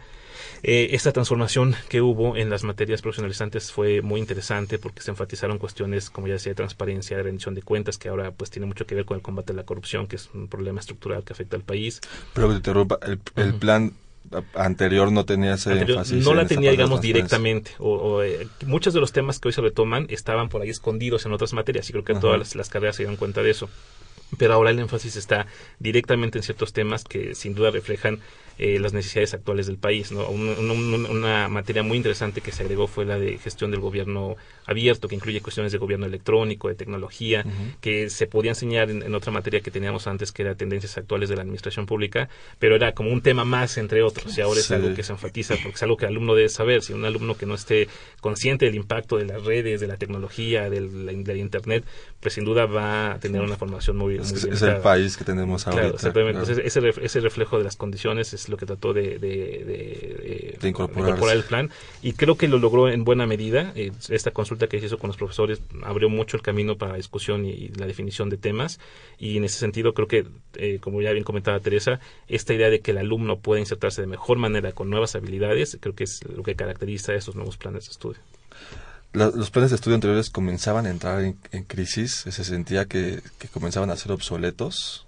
[0.62, 5.58] eh, esta transformación que hubo en las materias profesionalizantes fue muy interesante porque se enfatizaron
[5.58, 8.86] cuestiones como ya decía de transparencia, de rendición de cuentas, que ahora pues tiene mucho
[8.86, 11.56] que ver con el combate a la corrupción, que es un problema estructural que afecta
[11.56, 12.00] al país.
[12.34, 13.94] Pero te interrumpa, el, el plan
[14.54, 16.24] anterior no tenía ese énfasis.
[16.24, 17.72] No la tenía, digamos, directamente.
[17.78, 21.32] O, eh, muchos de los temas que hoy se retoman estaban por ahí escondidos en
[21.32, 23.68] otras materias y creo que todas las, las carreras se dieron cuenta de eso
[24.38, 25.46] pero ahora el énfasis está
[25.78, 28.20] directamente en ciertos temas que sin duda reflejan
[28.58, 30.12] eh, las necesidades actuales del país.
[30.12, 30.28] ¿no?
[30.28, 35.14] una materia muy interesante que se agregó fue la de gestión del gobierno abierto, que
[35.14, 37.44] incluye cuestiones de gobierno electrónico, de tecnología,
[37.80, 41.36] que se podía enseñar en, otra materia que teníamos antes, que era tendencias actuales de
[41.36, 44.94] la administración pública, pero era como un tema más entre otros, y ahora es algo
[44.94, 46.82] que se enfatiza, porque es algo que el alumno debe saber.
[46.82, 47.88] Si un alumno que no esté
[48.20, 51.84] consciente del impacto de las redes, de la tecnología, del, Internet,
[52.20, 55.86] pues sin duda va a tener una formación muy, es, el país que tenemos ahora.
[55.86, 61.44] Entonces, ese, ese reflejo de las condiciones es lo que trató de, de, incorporar el
[61.44, 61.70] plan
[62.02, 63.72] y creo que lo logró en buena medida.
[63.74, 66.96] Eh, esta consulta que se hizo con los profesores abrió mucho el camino para la
[66.96, 68.80] discusión y, la definición de temas
[69.18, 72.80] y en ese sentido creo que, eh, como ya bien comentaba Teresa, esta idea de
[72.80, 76.42] que el alumno pueda insertarse de mejor manera con nuevas habilidades, creo que es lo
[76.42, 78.20] que caracteriza a esos nuevos planes de estudio.
[79.12, 83.90] Los planes de estudio anteriores comenzaban a entrar en, crisis, se sentía que, que, comenzaban
[83.90, 85.06] a ser obsoletos.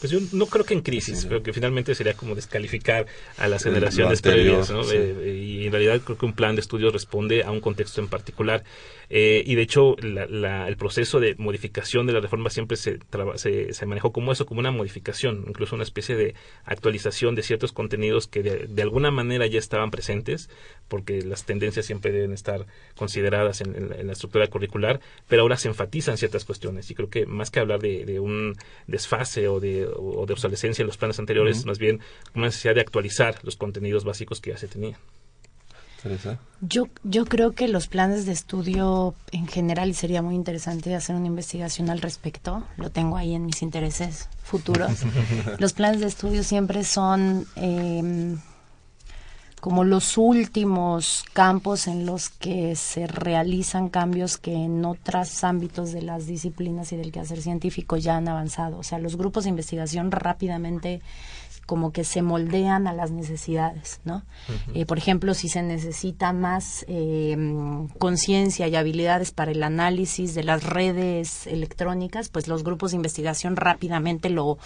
[0.00, 3.06] Pues yo no creo que en crisis, creo que finalmente sería como descalificar
[3.38, 4.82] a las generaciones previas, ¿no?
[4.92, 8.08] Eh, y en realidad creo que un plan de estudios responde a un contexto en
[8.08, 8.64] particular.
[9.10, 12.98] Eh, y de hecho, el proceso de modificación de la reforma siempre se,
[13.36, 18.26] se, manejó como eso, como una modificación, incluso una especie de actualización de ciertos contenidos
[18.26, 20.50] que de, alguna manera ya estaban presentes,
[20.88, 26.16] porque las tendencias siempre deben estar consideradas en, la estructura curricular, pero ahora se enfatizan
[26.16, 26.90] ciertas cuestiones.
[26.90, 28.54] Y creo que más que hablar de, un
[28.86, 32.00] desfase o de, o de obsolescencia en los planes anteriores, más bien
[32.34, 34.98] una necesidad de actualizar los contenidos básicos que ya se tenían.
[36.60, 41.16] Yo, yo creo que los planes de estudio en general, y sería muy interesante hacer
[41.16, 45.02] una investigación al respecto, lo tengo ahí en mis intereses futuros,
[45.58, 48.38] los planes de estudio siempre son em,
[49.64, 56.02] como los últimos campos en los que se realizan cambios que en otros ámbitos de
[56.02, 58.76] las disciplinas y del quehacer científico ya han avanzado.
[58.76, 61.00] O sea, los grupos de investigación rápidamente
[61.66, 64.22] como que se moldean a las necesidades, ¿no?
[64.74, 67.36] Eh, por ejemplo, si se necesita más eh,
[67.98, 73.56] conciencia y habilidades para el análisis de las redes electrónicas, pues los grupos de investigación
[73.56, 74.58] rápidamente lo,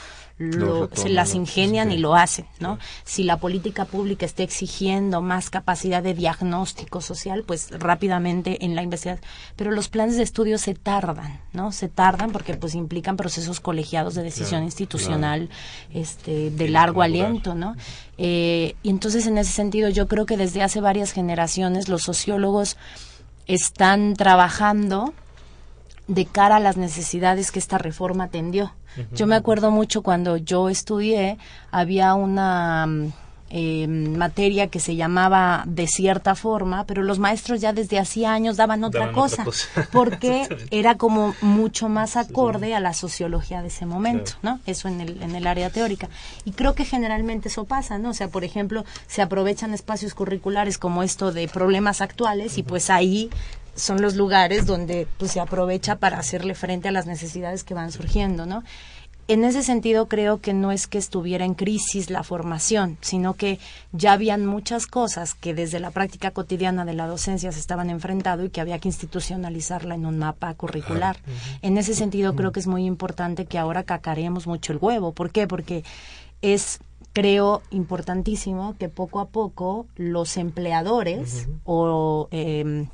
[0.93, 2.79] se las ingenian y lo hacen, ¿no?
[3.05, 8.83] Si la política pública está exigiendo más capacidad de diagnóstico social, pues rápidamente en la
[8.83, 9.25] investigación.
[9.57, 11.73] Pero los planes de estudio se tardan, ¿no?
[11.73, 15.49] Se tardan porque pues implican procesos colegiados de decisión institucional,
[15.93, 17.77] este, de la largo aliento, ¿no?
[18.17, 22.77] Eh, y entonces, en ese sentido, yo creo que desde hace varias generaciones los sociólogos
[23.47, 25.15] están trabajando
[26.07, 28.73] de cara a las necesidades que esta reforma atendió.
[29.13, 31.39] Yo me acuerdo mucho cuando yo estudié,
[31.71, 32.87] había una
[33.51, 38.57] eh, materia que se llamaba de cierta forma, pero los maestros ya desde hacía años
[38.57, 39.45] daban otra cosa,
[39.93, 44.61] porque era como mucho más acorde a la sociología de ese momento, ¿no?
[44.67, 46.09] Eso en el, en el área teórica.
[46.45, 48.11] Y creo que generalmente eso pasa, ¿no?
[48.11, 52.91] O sea, por ejemplo, se aprovechan espacios curriculares como esto de problemas actuales y pues
[52.91, 53.31] ahí
[53.79, 57.93] son los lugares donde pues se aprovecha para hacerle frente a las necesidades que van
[57.93, 58.65] surgiendo, ¿no?
[59.29, 63.59] En ese sentido creo que no es que estuviera en crisis la formación, sino que
[63.93, 68.45] ya habían muchas cosas que desde la práctica cotidiana de la docencia se estaban enfrentando
[68.45, 71.19] y que había que institucionalizarla en un mapa curricular.
[71.61, 75.13] En ese sentido creo que es muy importante que ahora cacareemos mucho el huevo.
[75.13, 75.47] ¿Por qué?
[75.47, 75.85] Porque
[76.41, 76.81] es
[77.13, 82.87] creo importantísimo que poco a poco los empleadores o eh,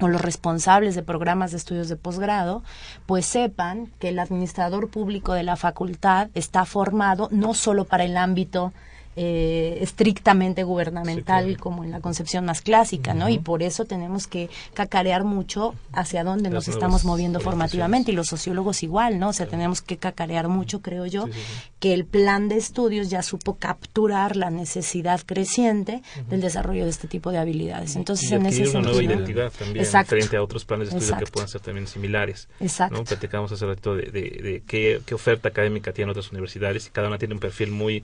[0.00, 2.62] o los responsables de programas de estudios de posgrado,
[3.06, 8.16] pues sepan que el administrador público de la facultad está formado no solo para el
[8.16, 8.72] ámbito
[9.22, 13.28] eh, estrictamente gubernamental como en la concepción más clásica, ¿no?
[13.28, 18.28] Y por eso tenemos que cacarear mucho hacia dónde nos estamos moviendo formativamente y los
[18.28, 19.28] sociólogos igual, ¿no?
[19.28, 21.26] O sea, tenemos que cacarear mucho, creo yo,
[21.80, 27.06] que el plan de estudios ya supo capturar la necesidad creciente del desarrollo de este
[27.06, 27.96] tipo de habilidades.
[27.96, 31.48] Entonces, en ese una nueva identidad también frente a otros planes de estudio que puedan
[31.50, 32.48] ser también similares.
[32.58, 32.96] Exacto.
[32.96, 33.04] ¿no?
[33.04, 37.18] Platicamos hace rato de, de, qué, qué oferta académica tienen otras universidades y cada una
[37.18, 38.02] tiene un perfil muy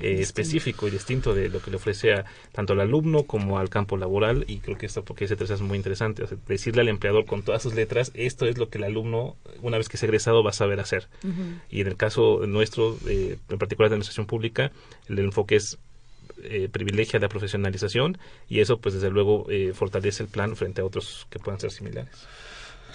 [0.00, 3.68] eh, específico y distinto de lo que le ofrece a, tanto al alumno como al
[3.68, 4.44] campo laboral.
[4.48, 6.24] Y creo que esto porque ese es muy interesante.
[6.46, 9.88] Decirle al empleador con todas sus letras esto es lo que el alumno una vez
[9.88, 11.08] que es egresado va a saber hacer.
[11.70, 14.70] Y en el caso nuestro eh, en particular de administración pública
[15.08, 15.78] el enfoque es
[16.42, 18.16] eh, privilegia la profesionalización
[18.48, 21.72] y eso pues desde luego eh, fortalece el plan frente a otros que puedan ser
[21.72, 22.26] similares.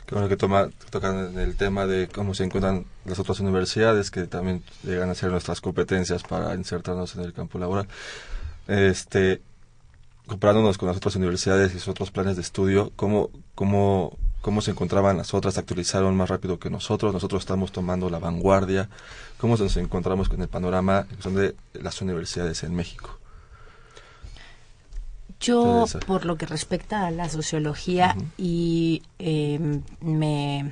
[0.06, 4.24] Qué bueno que toma, tocan el tema de cómo se encuentran las otras universidades que
[4.24, 7.88] también llegan a ser nuestras competencias para insertarnos en el campo laboral.
[8.68, 9.42] Este,
[10.28, 14.72] comparándonos con las otras universidades y sus otros planes de estudio, ¿cómo, cómo, cómo se
[14.72, 15.58] encontraban las otras?
[15.58, 17.14] ¿Actualizaron más rápido que nosotros?
[17.14, 18.90] Nosotros estamos tomando la vanguardia.
[19.38, 23.23] ¿Cómo nos encontramos con el panorama de las universidades en México?
[25.44, 30.72] Yo, por lo que respecta a la sociología, y em, me,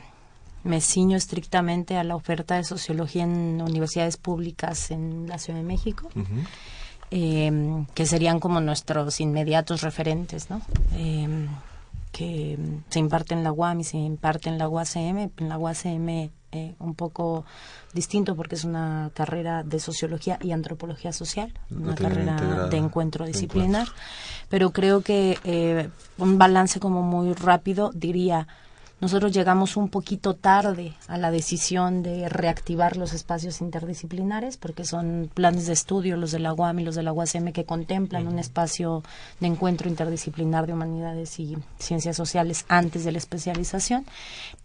[0.63, 5.65] me ciño estrictamente a la oferta de sociología en universidades públicas en la Ciudad de
[5.65, 6.09] México,
[7.11, 10.61] em, que serían como nuestros inmediatos referentes, ¿no?
[10.95, 11.49] Em,
[12.13, 12.57] que
[12.89, 15.31] se imparte en la UAM y se imparte en la UACM.
[15.37, 17.45] En la UACM eh, un poco
[17.93, 23.87] distinto porque es una carrera de sociología y antropología social, una carrera de encuentro disciplinar,
[24.49, 28.47] pero creo que eh, un balance como muy rápido diría
[29.01, 35.29] nosotros llegamos un poquito tarde a la decisión de reactivar los espacios interdisciplinares, porque son
[35.33, 38.37] planes de estudio, los de la UAM y los de la UASM, que contemplan un
[38.37, 39.03] espacio
[39.39, 44.05] de encuentro interdisciplinar de humanidades y ciencias sociales antes de la especialización.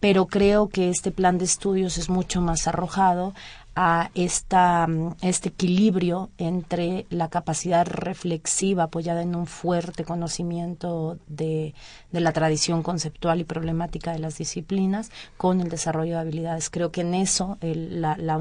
[0.01, 3.33] Pero creo que este plan de estudios es mucho más arrojado
[3.77, 11.75] a esta, mm, este equilibrio entre la capacidad reflexiva apoyada en un fuerte conocimiento de,
[12.11, 16.71] de, la tradición conceptual y problemática de las disciplinas con el desarrollo de habilidades.
[16.71, 18.39] Creo que en eso la, la,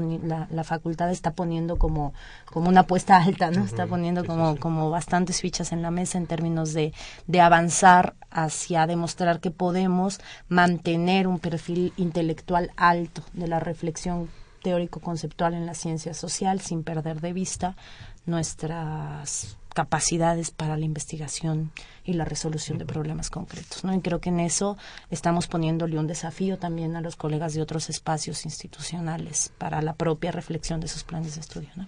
[0.50, 2.14] la, facultad está poniendo como,
[2.46, 3.62] como una apuesta alta, ¿no?
[3.62, 6.94] Está poniendo como, como bastantes fichas en la mesa en términos de,
[7.26, 10.18] de avanzar hacia demostrar que podemos
[10.48, 14.30] mantener un perfil intelectual alto de la reflexión
[14.66, 17.76] teórico-conceptual en la ciencia social sin perder de vista
[18.24, 21.70] nuestras capacidades para la investigación
[22.02, 23.84] y la resolución de problemas concretos.
[23.84, 23.94] ¿no?
[23.94, 24.78] Y creo que en eso
[25.10, 30.32] estamos poniéndole un desafío también a los colegas de otros espacios institucionales para la propia
[30.32, 31.68] reflexión de sus planes de estudio.
[31.76, 31.86] ¿no?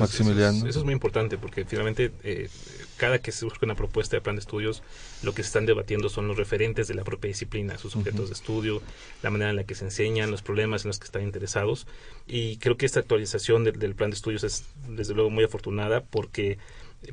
[0.00, 0.66] Maximiliano.
[0.66, 2.48] Eso, es muy importante porque finalmente eh,
[2.96, 4.82] cada que se busca una propuesta de plan de estudios,
[5.22, 8.34] lo que se están debatiendo son los referentes de la propia disciplina, sus objetos de
[8.34, 8.82] estudio,
[9.22, 11.86] la manera en la que se enseñan, los problemas en los que están interesados.
[12.26, 16.58] Y creo que esta actualización del plan de estudios es desde luego muy afortunada porque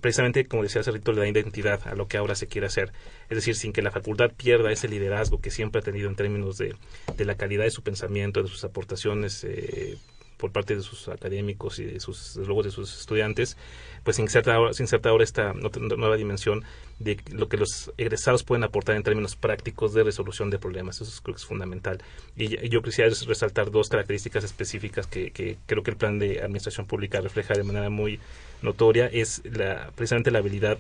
[0.02, 2.92] precisamente, como decía hace le da identidad a lo que ahora se quiere hacer.
[3.30, 6.58] Es decir, sin que la facultad pierda ese liderazgo que siempre ha tenido en términos
[6.58, 6.76] de,
[7.18, 9.98] de la calidad de su pensamiento, de sus aportaciones eh,
[10.40, 13.58] por parte de sus académicos y de sus, luego de sus estudiantes,
[14.04, 16.64] pues se inserta ahora, se inserta ahora esta nueva dimensión
[17.00, 21.02] de lo que los egresados pueden aportar en términos prácticos de resolución de problemas.
[21.02, 22.02] Eso creo que es fundamental.
[22.38, 26.88] Y, yo quisiera resaltar dos características específicas que, que, creo que el plan de administración
[26.88, 28.20] pública refleja de manera muy
[28.62, 29.08] notoria.
[29.08, 30.80] Es la, precisamente la habilidad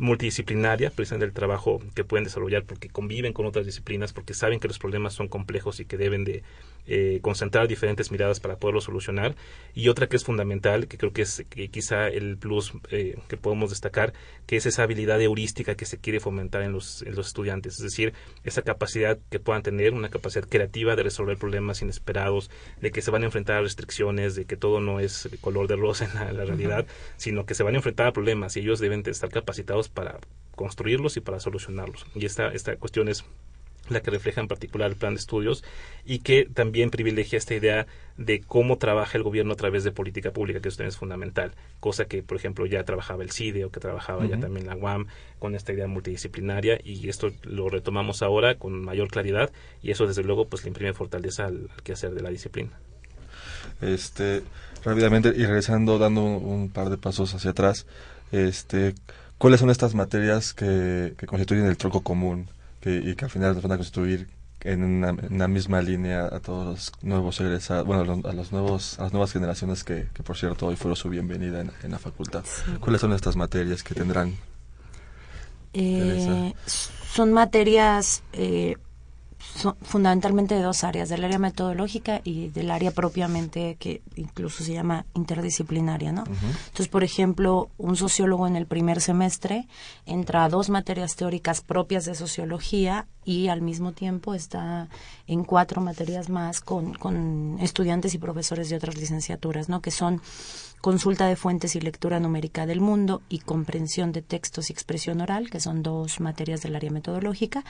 [0.00, 4.68] multidisciplinaria, precisamente el trabajo que pueden desarrollar porque conviven con otras disciplinas, porque saben que
[4.68, 6.42] los problemas son complejos y que deben de
[6.86, 9.36] eh, concentrar diferentes miradas para poderlo solucionar.
[9.74, 13.70] Y otra que es fundamental, que creo que es quizá el plus eh, que podemos
[13.70, 14.12] destacar,
[14.46, 17.82] que es esa habilidad heurística que se quiere fomentar en los, en los estudiantes, es
[17.82, 18.12] decir,
[18.44, 22.50] esa capacidad que puedan tener, una capacidad creativa de resolver problemas inesperados,
[22.80, 25.76] de que se van a enfrentar a restricciones, de que todo no es color de
[25.76, 29.02] rosa en la, realidad, sino que se van a enfrentar a problemas y ellos deben
[29.06, 30.18] estar capacitados para
[30.56, 32.06] construirlos y para solucionarlos.
[32.14, 33.24] Y esta, esta cuestión es
[33.90, 35.64] la que refleja en particular el plan de estudios
[36.04, 37.86] y que también privilegia esta idea
[38.16, 42.04] de cómo trabaja el gobierno a través de política pública, que esto es fundamental, cosa
[42.04, 45.06] que, por ejemplo, ya trabajaba el CIDE o que trabajaba ya también la UAM
[45.38, 49.50] con esta idea multidisciplinaria y esto lo retomamos ahora con mayor claridad
[49.82, 52.70] y eso desde luego pues le imprime fortaleza al, quehacer de la disciplina.
[53.80, 54.42] Este,
[54.84, 57.86] rápidamente y regresando, dando un, par de pasos hacia atrás,
[58.32, 58.94] este,
[59.38, 62.48] ¿cuáles son estas materias que, que constituyen el tronco común?
[62.80, 64.28] Que, y que al final nos van a constituir
[64.62, 69.12] en una, misma línea a todos los nuevos egresados, bueno, a los nuevos, a las
[69.12, 72.44] nuevas generaciones que, que por cierto hoy fueron su bienvenida en, la facultad.
[72.80, 74.36] ¿Cuáles son estas materias que tendrán?
[75.72, 76.52] Eh,
[77.12, 78.76] son materias eh,
[79.54, 84.72] son fundamentalmente de dos áreas, del área metodológica y del área propiamente que incluso se
[84.72, 86.24] llama interdisciplinaria, ¿no?
[86.24, 89.66] Entonces, por ejemplo, un sociólogo en el primer semestre
[90.06, 94.88] entra a dos materias teóricas propias de sociología y al mismo tiempo está
[95.26, 99.80] en cuatro materias más con, con estudiantes y profesores de otras licenciaturas, ¿no?
[99.82, 100.20] Que son
[100.80, 105.50] consulta de fuentes y lectura numérica del mundo y comprensión de textos y expresión oral,
[105.50, 107.64] que son dos materias del área metodológica,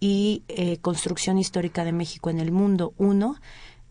[0.00, 3.36] y eh, construcción histórica de México en el mundo, uno,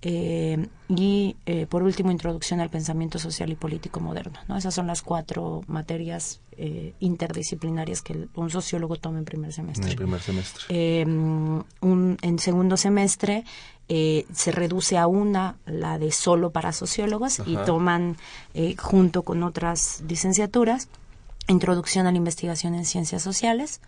[0.08, 4.38] eh, y eh, por último introducción al pensamiento social y político moderno.
[4.48, 4.56] ¿no?
[4.56, 9.90] Esas son las cuatro materias eh, interdisciplinarias que un sociólogo toma en primer semestre.
[9.90, 11.04] En primer semestre.
[11.82, 13.46] un, en segundo semestre
[13.88, 18.18] se reduce a una, la de solo para sociólogos, y toman
[18.78, 20.88] junto con otras licenciaturas
[21.48, 23.80] introducción a la investigación en ciencias sociales,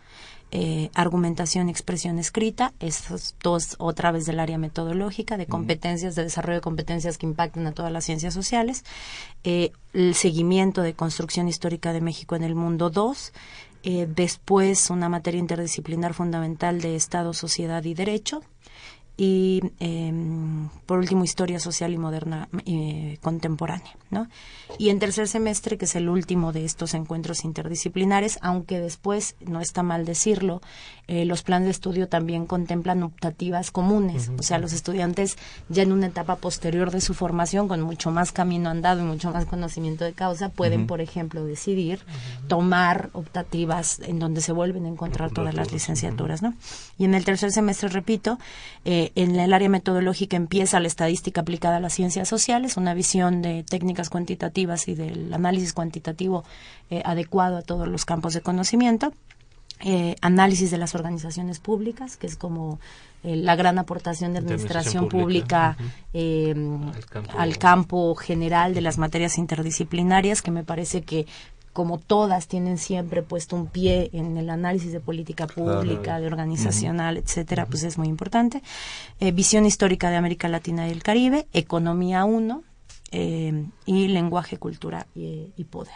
[0.52, 6.24] eh, argumentación y expresión escrita, estas dos otra vez del área metodológica, de competencias, de
[6.24, 8.86] desarrollo de competencias que impacten a todas las ciencias sociales,
[9.44, 13.34] eh, el seguimiento de construcción histórica de México en el mundo 2,
[13.84, 18.42] eh, después una materia interdisciplinar fundamental de Estado, Sociedad y Derecho,
[19.18, 24.28] y em, por último historia social y moderna eh, contemporánea ¿no?
[24.78, 29.60] y en tercer semestre que es el último de estos encuentros interdisciplinares aunque después no
[29.60, 30.62] está mal decirlo
[31.08, 34.30] eh, los planes de estudio también contemplan optativas comunes.
[34.38, 35.38] O sea los estudiantes
[35.70, 39.32] ya en una etapa posterior de su formación con mucho más camino andado y mucho
[39.32, 42.00] más conocimiento de causa pueden por ejemplo decidir
[42.48, 46.54] tomar optativas en donde se vuelven a encontrar todas las licenciaturas ¿no?
[46.98, 48.38] y en el tercer semestre repito
[48.86, 53.42] eh, en el área metodológica empieza la estadística aplicada a las ciencias sociales, una visión
[53.42, 56.44] de técnicas cuantitativas y del análisis cuantitativo
[56.90, 59.14] eh, adecuado a todos los campos de conocimiento.
[59.82, 62.80] Eh, análisis de las organizaciones públicas, que es como
[63.24, 65.78] eh, la gran aportación de administración, pública,
[67.38, 68.16] al campo.
[68.16, 71.28] general de las materias interdisciplinarias, que me parece que
[71.78, 77.18] como todas tienen siempre puesto un pie en el análisis de política pública, de organizacional,
[77.18, 78.64] etcétera, pues es muy importante.
[79.20, 82.64] Eh, visión histórica de América Latina y el Caribe, economía 1
[83.12, 85.94] eh, y lenguaje, cultura y, poder.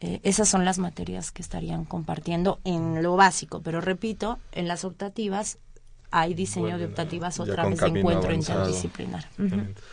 [0.00, 4.84] Eh, esas son las materias que estarían compartiendo en lo básico, pero repito, en las
[4.84, 5.58] optativas
[6.10, 9.28] hay diseño de optativas otra vez de encuentro interdisciplinar.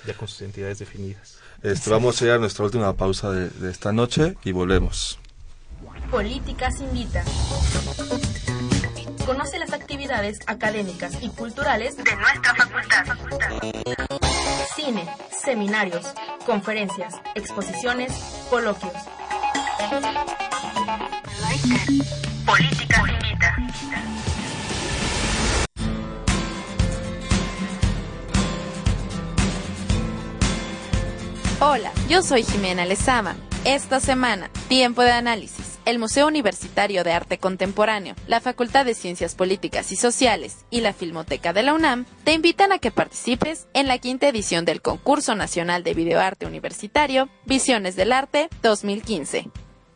[0.06, 1.38] Ya con sus entidades definidas.
[1.62, 5.20] Este, vamos a ir a nuestra última pausa de, esta noche y volvemos.
[6.12, 7.24] Políticas Invita.
[9.26, 13.06] Conoce las actividades académicas y culturales de nuestra facultad.
[14.76, 16.06] Cine, seminarios,
[16.46, 18.12] conferencias, exposiciones,
[18.50, 18.92] coloquios.
[22.46, 23.58] Políticas Invita.
[31.60, 33.36] Hola, yo soy Jimena Lezama.
[33.66, 39.36] Esta semana, Tiempo de Análisis, el Museo Universitario de Arte Contemporáneo, la Facultad de Ciencias
[39.36, 43.88] Políticas y Sociales y la Filmoteca de la UNAM te invitan a que participes en
[43.88, 49.50] la quinta edición del Concurso Nacional de Videoarte Universitario Visiones del Arte 2015.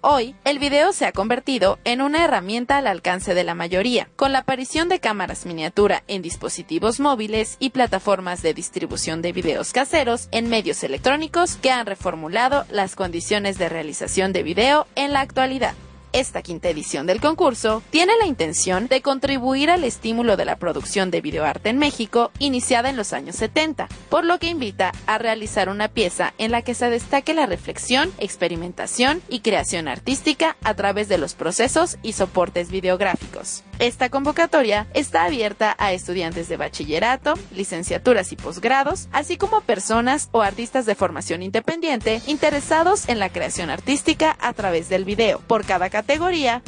[0.09, 4.31] Hoy, el video se ha convertido en una herramienta al alcance de la mayoría, con
[4.31, 10.29] la aparición de cámaras miniatura en dispositivos móviles y plataformas de distribución de videos caseros
[10.31, 15.73] en medios electrónicos que han reformulado las condiciones de realización de video en la actualidad
[16.19, 21.11] esta quinta edición del concurso tiene la intención de contribuir al estímulo de la producción
[21.11, 25.69] de videoarte en México iniciada en los años 70, por lo que invita a realizar
[25.69, 31.07] una pieza en la que se destaque la reflexión, experimentación y creación artística a través
[31.07, 33.63] de los procesos y soportes videográficos.
[33.77, 40.41] Esta convocatoria está abierta a estudiantes de bachillerato, licenciaturas y posgrados, así como personas o
[40.41, 45.41] artistas de formación independiente interesados en la creación artística a través del video.
[45.45, 46.06] Por cada categoría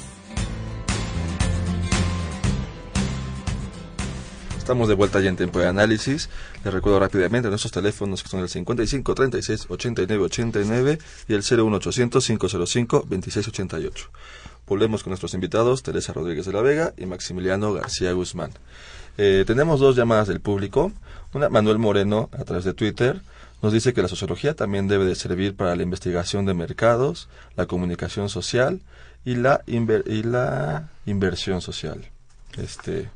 [4.65, 6.27] Estamos de vuelta ya en tiempo de análisis.
[6.63, 10.97] Les recuerdo rápidamente nuestros teléfonos que son el 55 36 89 89
[11.27, 14.09] y el 01800 505 2688.
[14.65, 18.53] Volvemos con nuestros invitados, Teresa Rodríguez de la Vega y Maximiliano García Guzmán.
[19.19, 20.91] Eh, tenemos dos llamadas del público.
[21.35, 23.21] Una, Manuel Moreno, a través de Twitter,
[23.61, 27.67] nos dice que la sociología también debe de servir para la investigación de mercados, la
[27.67, 28.81] comunicación social
[29.25, 32.09] y la, y la inversión social.
[32.57, 33.11] Este,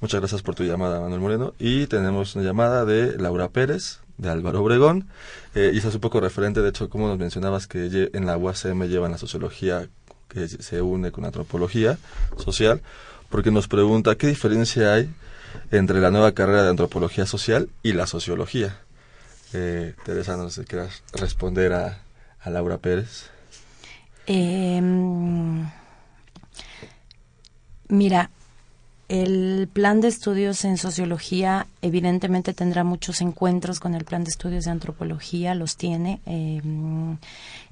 [0.00, 1.54] muchas gracias por tu llamada, Manuel Moreno.
[1.58, 5.08] Y tenemos una llamada de Laura Pérez, de Álvaro Obregón.
[5.54, 9.12] Eh, y un poco referente, de hecho, como nos mencionabas, que en la UACM llevan
[9.12, 9.88] la sociología
[10.28, 11.98] que se une con la antropología
[12.38, 12.80] social,
[13.28, 15.10] porque nos pregunta qué diferencia hay
[15.72, 18.78] entre la nueva carrera de antropología social y la sociología.
[19.52, 21.98] Eh, Teresa, no sé si quieras responder a,
[22.40, 23.30] a Laura Pérez.
[24.26, 24.80] Eh,
[27.88, 28.30] mira,
[29.10, 34.66] el plan de estudios en sociología evidentemente tendrá muchos encuentros con el plan de estudios
[34.66, 36.62] de antropología, los tiene, eh,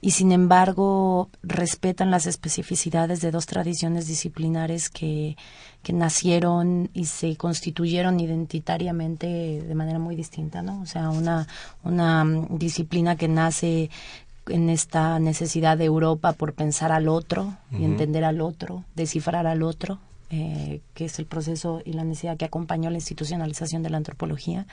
[0.01, 5.37] y sin embargo respetan las especificidades de dos tradiciones disciplinares que,
[5.85, 10.81] que nacieron y se constituyeron identitariamente de manera muy distinta, ¿no?
[10.81, 11.47] O sea, una,
[11.85, 13.91] una disciplina que nace
[14.49, 19.63] en esta necesidad de Europa por pensar al otro y entender al otro, descifrar al
[19.63, 23.97] otro, eh, que es el proceso y la necesidad que acompañó la institucionalización de la
[23.97, 24.67] antropología,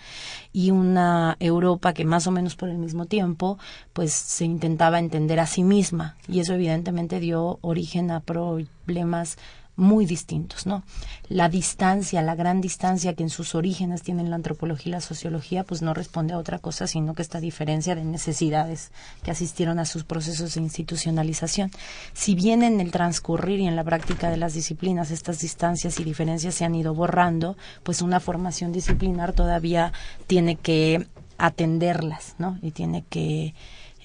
[0.51, 3.57] y una Europa que más o menos por el mismo tiempo,
[3.93, 9.37] pues se intentaba entender a sí misma, y eso evidentemente dio origen a problemas
[9.77, 10.83] muy distintos, ¿no?
[11.27, 15.63] La distancia, la gran distancia que en sus orígenes tienen la antropología y la sociología,
[15.63, 18.91] pues no responde a otra cosa, sino que esta diferencia de necesidades
[19.23, 21.71] que asistieron a sus procesos de institucionalización.
[22.13, 26.03] Si bien en el transcurrir y en la práctica de las disciplinas estas distancias y
[26.03, 29.91] diferencias se han ido borrando, pues una formación disciplinar todavía
[30.27, 31.07] tiene que
[31.37, 32.57] atenderlas, ¿no?
[32.61, 33.53] Y tiene que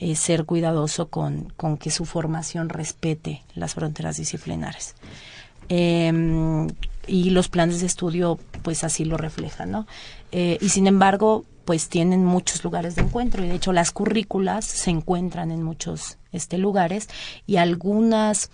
[0.01, 4.95] eh, ser cuidadoso con, con que su formación respete las fronteras disciplinares.
[5.71, 6.66] Em,
[7.07, 9.87] y los planes de estudio pues así lo reflejan, ¿no?
[10.33, 13.45] Eh, y sin embargo, pues tienen muchos lugares de encuentro.
[13.45, 17.09] Y de hecho las currículas se encuentran en muchos este, lugares.
[17.47, 18.51] Y algunas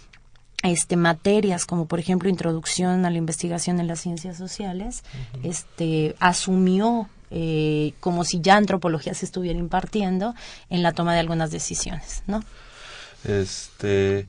[0.63, 5.05] este materias como por ejemplo introducción a la investigación en las ciencias sociales
[5.43, 10.35] este asumió eh, como si ya antropología se estuviera impartiendo
[10.71, 12.43] en la toma de algunas decisiones no
[13.25, 14.27] este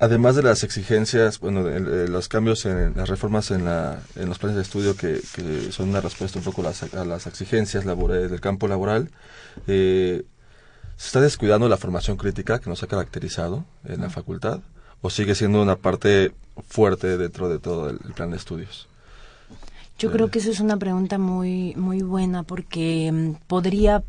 [0.00, 4.38] además de las exigencias, bueno, de, los cambios en las reformas en, la, en los
[4.38, 5.20] planes de estudio que,
[5.70, 9.10] son una respuesta un poco a las, a las exigencias laborales del campo laboral,
[9.66, 10.24] eh,
[10.96, 14.60] ¿se está descuidando la formación crítica que nos ha caracterizado en la facultad
[15.00, 16.32] o sigue siendo una parte
[16.68, 18.88] fuerte dentro de todo el, plan de estudios?
[19.98, 24.02] Yo creo que eso es una pregunta muy muy buena porque mm, podría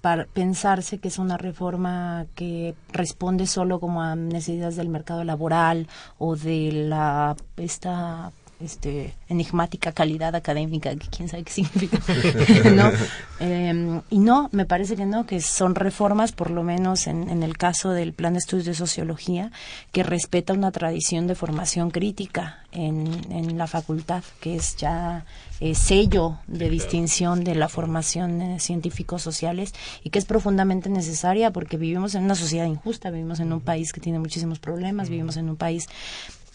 [0.00, 5.88] para pensarse que es una reforma que responde solo como a necesidades del mercado laboral
[6.18, 11.98] o de la esta este, enigmática calidad académica, que quién sabe qué significa,
[12.74, 12.90] ¿no?
[13.38, 17.42] Em, y no, me parece que no, que son reformas, por lo menos en, en,
[17.42, 19.52] el caso del Plan de Estudios de Sociología,
[19.92, 25.24] que respeta una tradición de formación crítica en, en la facultad, que es ya
[25.60, 31.76] eh, sello de distinción de la formación eh, científico-sociales y que es profundamente necesaria porque
[31.76, 35.48] vivimos en una sociedad injusta, vivimos en un país que tiene muchísimos problemas, vivimos en
[35.48, 35.88] un país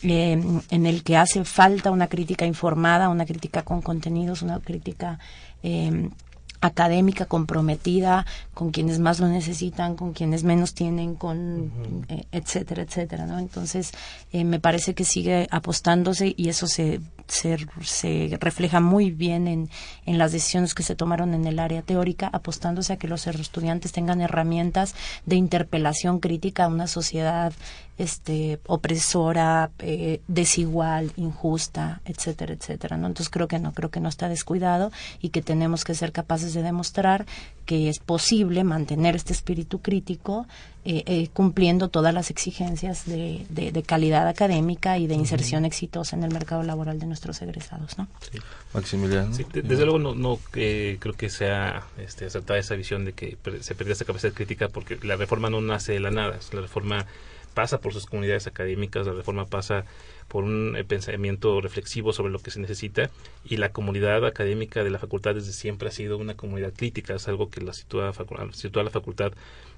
[0.04, 5.20] eh, en el que hace falta una crítica informada, una crítica con contenidos, una crítica
[5.64, 6.10] eh,
[6.64, 13.26] académica comprometida con quienes más lo necesitan, con quienes menos tienen, con eh, etcétera, etcétera,
[13.26, 13.38] ¿no?
[13.38, 13.92] Entonces
[14.32, 19.70] eh, me parece que sigue apostándose y eso se, se, se refleja muy bien en,
[20.06, 24.22] las decisiones que se tomaron en el área teórica, apostándose a que los estudiantes tengan
[24.22, 24.96] herramientas
[25.26, 27.54] de interpelación crítica a una sociedad
[27.98, 33.08] este opresora, eh, desigual, injusta, etcétera, etcétera, ¿no?
[33.08, 36.54] Entonces creo que no, creo que no está descuidado y que tenemos que ser capaces
[36.54, 37.26] de demostrar
[37.66, 40.48] que es posible mantener este espíritu crítico
[40.86, 46.24] eh, eh, cumpliendo todas las exigencias de, de, calidad académica y de inserción exitosa en
[46.24, 48.08] el mercado laboral de nuestros egresados, ¿no?
[48.74, 49.36] Maximiliano.
[49.54, 53.94] desde luego no, no creo que sea este, acertada esa visión de que se perdió
[53.94, 57.06] esa capacidad crítica porque la reforma no nace de la nada, la reforma
[57.54, 59.86] pasa por sus comunidades académicas, la reforma pasa
[60.28, 63.10] por un eh, pensamiento reflexivo sobre lo que se necesita
[63.46, 67.28] y la comunidad académica de la facultad desde siempre ha sido una comunidad crítica, es
[67.28, 68.12] algo que la sitúa,
[68.54, 69.34] sitúa la facultad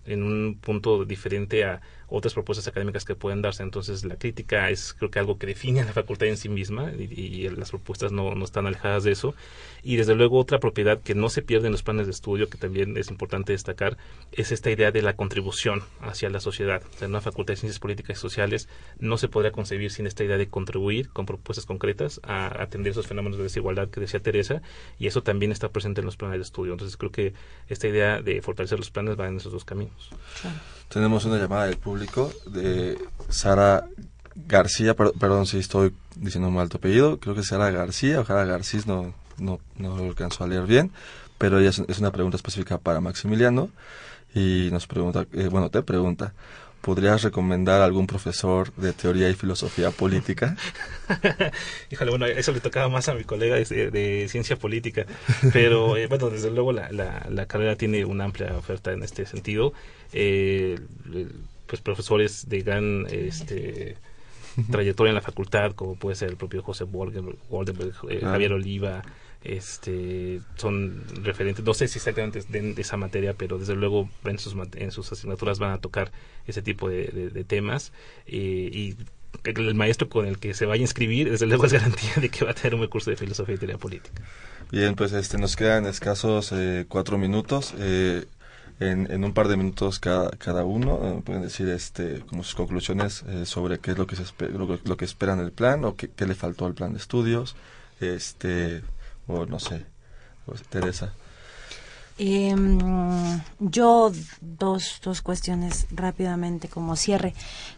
[0.06, 3.64] en un punto diferente a otras propuestas académicas que pueden darse.
[3.64, 6.92] Entonces, la crítica es creo que algo que define a la facultad en sí misma
[6.92, 9.36] y, las propuestas no, no, están alejadas de eso.
[9.84, 12.58] Y desde luego otra propiedad que no se pierde en los planes de estudio, que
[12.58, 13.98] también es importante destacar,
[14.32, 16.82] es esta idea de la contribución hacia la sociedad.
[16.94, 18.68] O sea, en una facultad de Ciencias Políticas y Sociales
[19.00, 23.08] no se podría concebir sin esta idea de contribuir con propuestas concretas a atender esos
[23.08, 24.62] fenómenos de desigualdad que decía Teresa,
[25.00, 26.74] y eso también está presente en los planes de estudio.
[26.74, 27.34] Entonces creo que
[27.68, 29.95] esta idea de fortalecer los planes va en esos dos caminos.
[30.90, 31.26] Tenemos.
[31.26, 32.98] Una llamada del público de
[33.30, 33.88] Sara
[34.36, 38.46] García, perdón si estoy diciendo mal tu apellido, creo que es Sara García o Sara
[38.46, 40.92] Garcís, no, no, no lo alcanzo a leer bien,
[41.38, 43.70] pero ella es, una pregunta específica para Maximiliano
[44.34, 46.34] y nos pregunta, eh, bueno, te pregunta,
[46.86, 50.56] ¿podrías recomendar algún profesor de teoría y filosofía política?
[51.90, 55.08] Híjole, bueno, eso le tocaba más a mi colega de, ciencia política,
[55.52, 59.74] pero eh, bueno, desde luego la, la, carrera tiene una amplia oferta en este sentido.
[60.14, 60.80] Eh,
[61.66, 63.98] pues profesores de gran este,
[64.70, 69.02] trayectoria en la facultad, como puede ser el propio José Woldenberg, eh, Javier Oliva,
[69.46, 74.40] este, son referentes, no sé si exactamente de, de esa materia, pero desde luego en
[74.40, 76.12] sus, en sus asignaturas van a tocar
[76.48, 77.92] ese tipo de, temas
[78.28, 78.96] eh, y
[79.44, 82.46] el maestro con el que se vaya a inscribir, desde luego es garantía de que
[82.46, 84.22] va a tener un curso de filosofía y teoría política.
[84.72, 87.74] Bien, pues este nos quedan escasos eh, cuatro minutos.
[87.78, 88.26] Eh,
[88.80, 92.56] en, en, un par de minutos cada, cada uno eh, pueden decir este como sus
[92.56, 95.96] conclusiones eh, sobre qué es lo que se lo, lo, que esperan el plan o
[95.96, 97.56] qué, qué, le faltó al plan de estudios
[98.02, 98.84] este
[99.28, 99.86] o no sé
[100.70, 101.14] Teresa
[102.18, 107.34] em, yo dos, dos cuestiones rápidamente como cierre.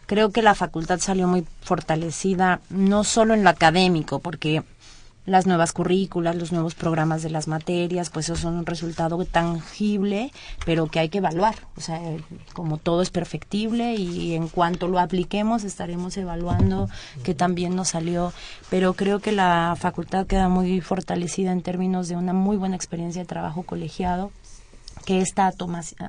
[0.06, 4.62] Creo que la facultad salió muy fortalecida, no solo en lo académico, porque
[5.28, 10.32] las nuevas currículas, los nuevos programas de las materias, pues eso son un resultado tangible,
[10.64, 11.54] pero que hay que evaluar.
[11.76, 12.00] O sea,
[12.52, 16.88] como todo es perfectible y en cuanto lo apliquemos estaremos evaluando
[17.22, 18.32] que también nos salió.
[18.70, 23.22] Pero creo que la facultad queda muy fortalecida en términos de una muy buena experiencia
[23.22, 24.32] de trabajo colegiado
[25.04, 25.50] que esta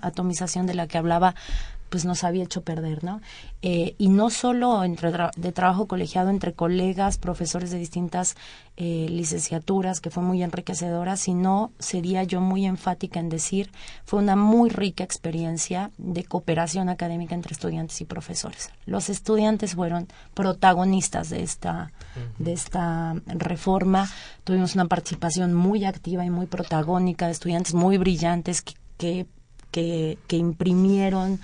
[0.02, 1.36] atomización de la que hablaba
[1.90, 3.22] pues nos había hecho perder, ¿no?
[3.62, 8.36] Eh, y no solo entre de trabajo colegiado entre colegas, profesores de distintas
[8.78, 13.72] eh, licenciaturas, que fue muy enriquecedora, sino sería yo muy enfática en decir,
[14.06, 18.72] fue una muy rica experiencia de cooperación académica entre estudiantes y profesores.
[18.86, 21.92] Los estudiantes fueron protagonistas de esta,
[22.38, 24.10] de esta reforma,
[24.44, 29.28] tuvimos una participación muy activa y muy protagónica de estudiantes muy brillantes que, que
[29.72, 31.40] que, que, imprimieron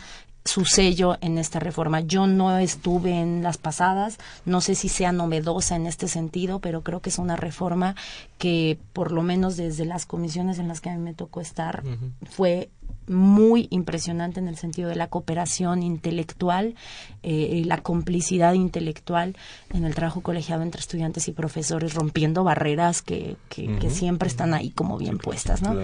[0.45, 2.01] su sello en esta reforma.
[2.01, 6.81] Yo no estuve en las pasadas, no sé si sea novedosa en este sentido, pero
[6.81, 7.95] creo que es una reforma
[8.37, 11.83] que por lo menos desde las comisiones en las que a mí me tocó estar
[12.29, 12.69] fue
[13.07, 16.75] muy impresionante en el sentido de la cooperación intelectual,
[17.23, 19.35] eh, la complicidad intelectual
[19.73, 24.71] en el trabajo colegiado entre estudiantes y profesores, rompiendo barreras que, que, siempre están ahí
[24.71, 25.75] como bien puestas, ¿no?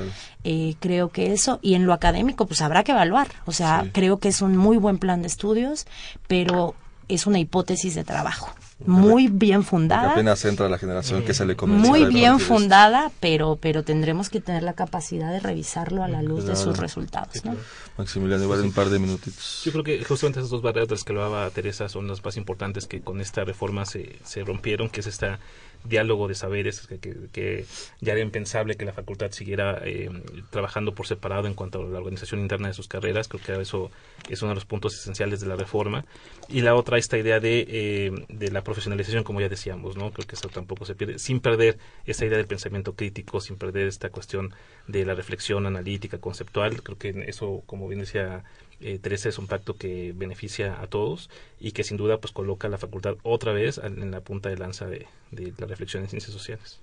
[0.44, 3.28] Eh, creo que eso, y en lo académico, pues habrá que evaluar.
[3.46, 5.86] O sea, creo que es un muy buen plan de estudios,
[6.28, 6.76] pero
[7.08, 8.50] es una hipótesis de trabajo
[8.86, 10.12] muy bien fundada.
[10.12, 14.64] apenas entra la generación que se le Muy bien fundada, pero pero tendremos que tener
[14.64, 17.44] la capacidad de revisarlo a la luz de sus resultados.
[17.46, 17.56] ¿no?
[17.98, 19.62] Maximiliano, igual un par de minutitos.
[19.64, 22.88] Yo creo que justamente esas dos barreras que lo hablaba Teresa son las más importantes
[22.88, 25.40] que con esta reforma se, se rompieron, que es esta
[25.84, 27.66] diálogo de saberes que,
[28.00, 30.10] ya era impensable que la facultad siguiera eh,
[30.50, 33.28] trabajando por separado en cuanto a la organización interna de sus carreras.
[33.28, 33.92] Creo que eso
[34.30, 36.06] es uno de los puntos esenciales de la reforma.
[36.50, 40.12] Y la otra, esta idea de, eh, de la profesionalización, como ya decíamos, ¿no?
[40.12, 43.88] Creo que eso tampoco se pierde, sin perder esa idea del pensamiento crítico, sin perder
[43.88, 44.54] esta cuestión
[44.88, 46.82] de la reflexión analítica, conceptual.
[46.84, 48.44] Creo que eso, como bien decía
[48.84, 51.30] eh, Teresa es un pacto que beneficia a todos
[51.60, 54.58] y que sin duda pues coloca a la facultad otra vez en la punta de
[54.58, 56.80] lanza de, la reflexión en ciencias sociales.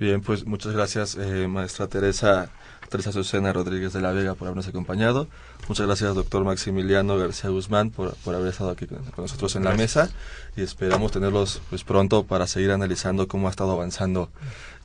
[0.00, 2.50] Bien, pues muchas gracias, eh, maestra Teresa,
[2.88, 5.28] Teresa Susana Rodríguez de la Vega, por habernos acompañado.
[5.68, 9.74] Muchas gracias, doctor Maximiliano García Guzmán, por, por haber estado aquí con, nosotros en la
[9.74, 10.10] mesa.
[10.56, 14.30] Y esperamos tenerlos pues pronto para seguir analizando cómo ha estado avanzando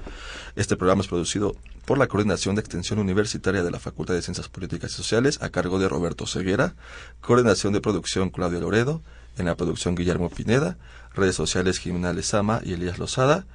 [0.55, 1.53] Este programa es producido
[1.83, 5.49] por la Coordinación de Extensión Universitaria de la Facultad de Ciencias Políticas y Sociales a
[5.49, 6.75] cargo de Roberto Ceguera,
[7.19, 9.01] Coordinación de Producción Claudio Loredo,
[9.37, 10.77] en la producción Guillermo Pineda,
[11.13, 13.45] redes sociales Jimena Lezama y Elías Lozada,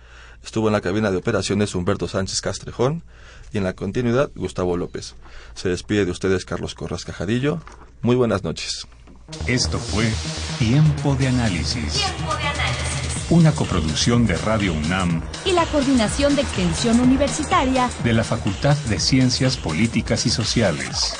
[0.44, 3.02] Estuvo en la cabina de operaciones Humberto Sánchez Castrejón
[3.52, 5.14] y en la continuidad Gustavo López.
[5.54, 7.60] Se despide de ustedes Carlos Corras Cajadillo.
[8.02, 8.86] Muy buenas noches.
[9.46, 10.10] Esto fue
[10.58, 11.92] Tiempo de Análisis.
[11.94, 13.30] Tiempo de análisis.
[13.30, 18.98] Una coproducción de Radio UNAM Y la Coordinación de Extensión Universitaria de la Facultad de
[18.98, 21.14] Ciencias Políticas y Sociales.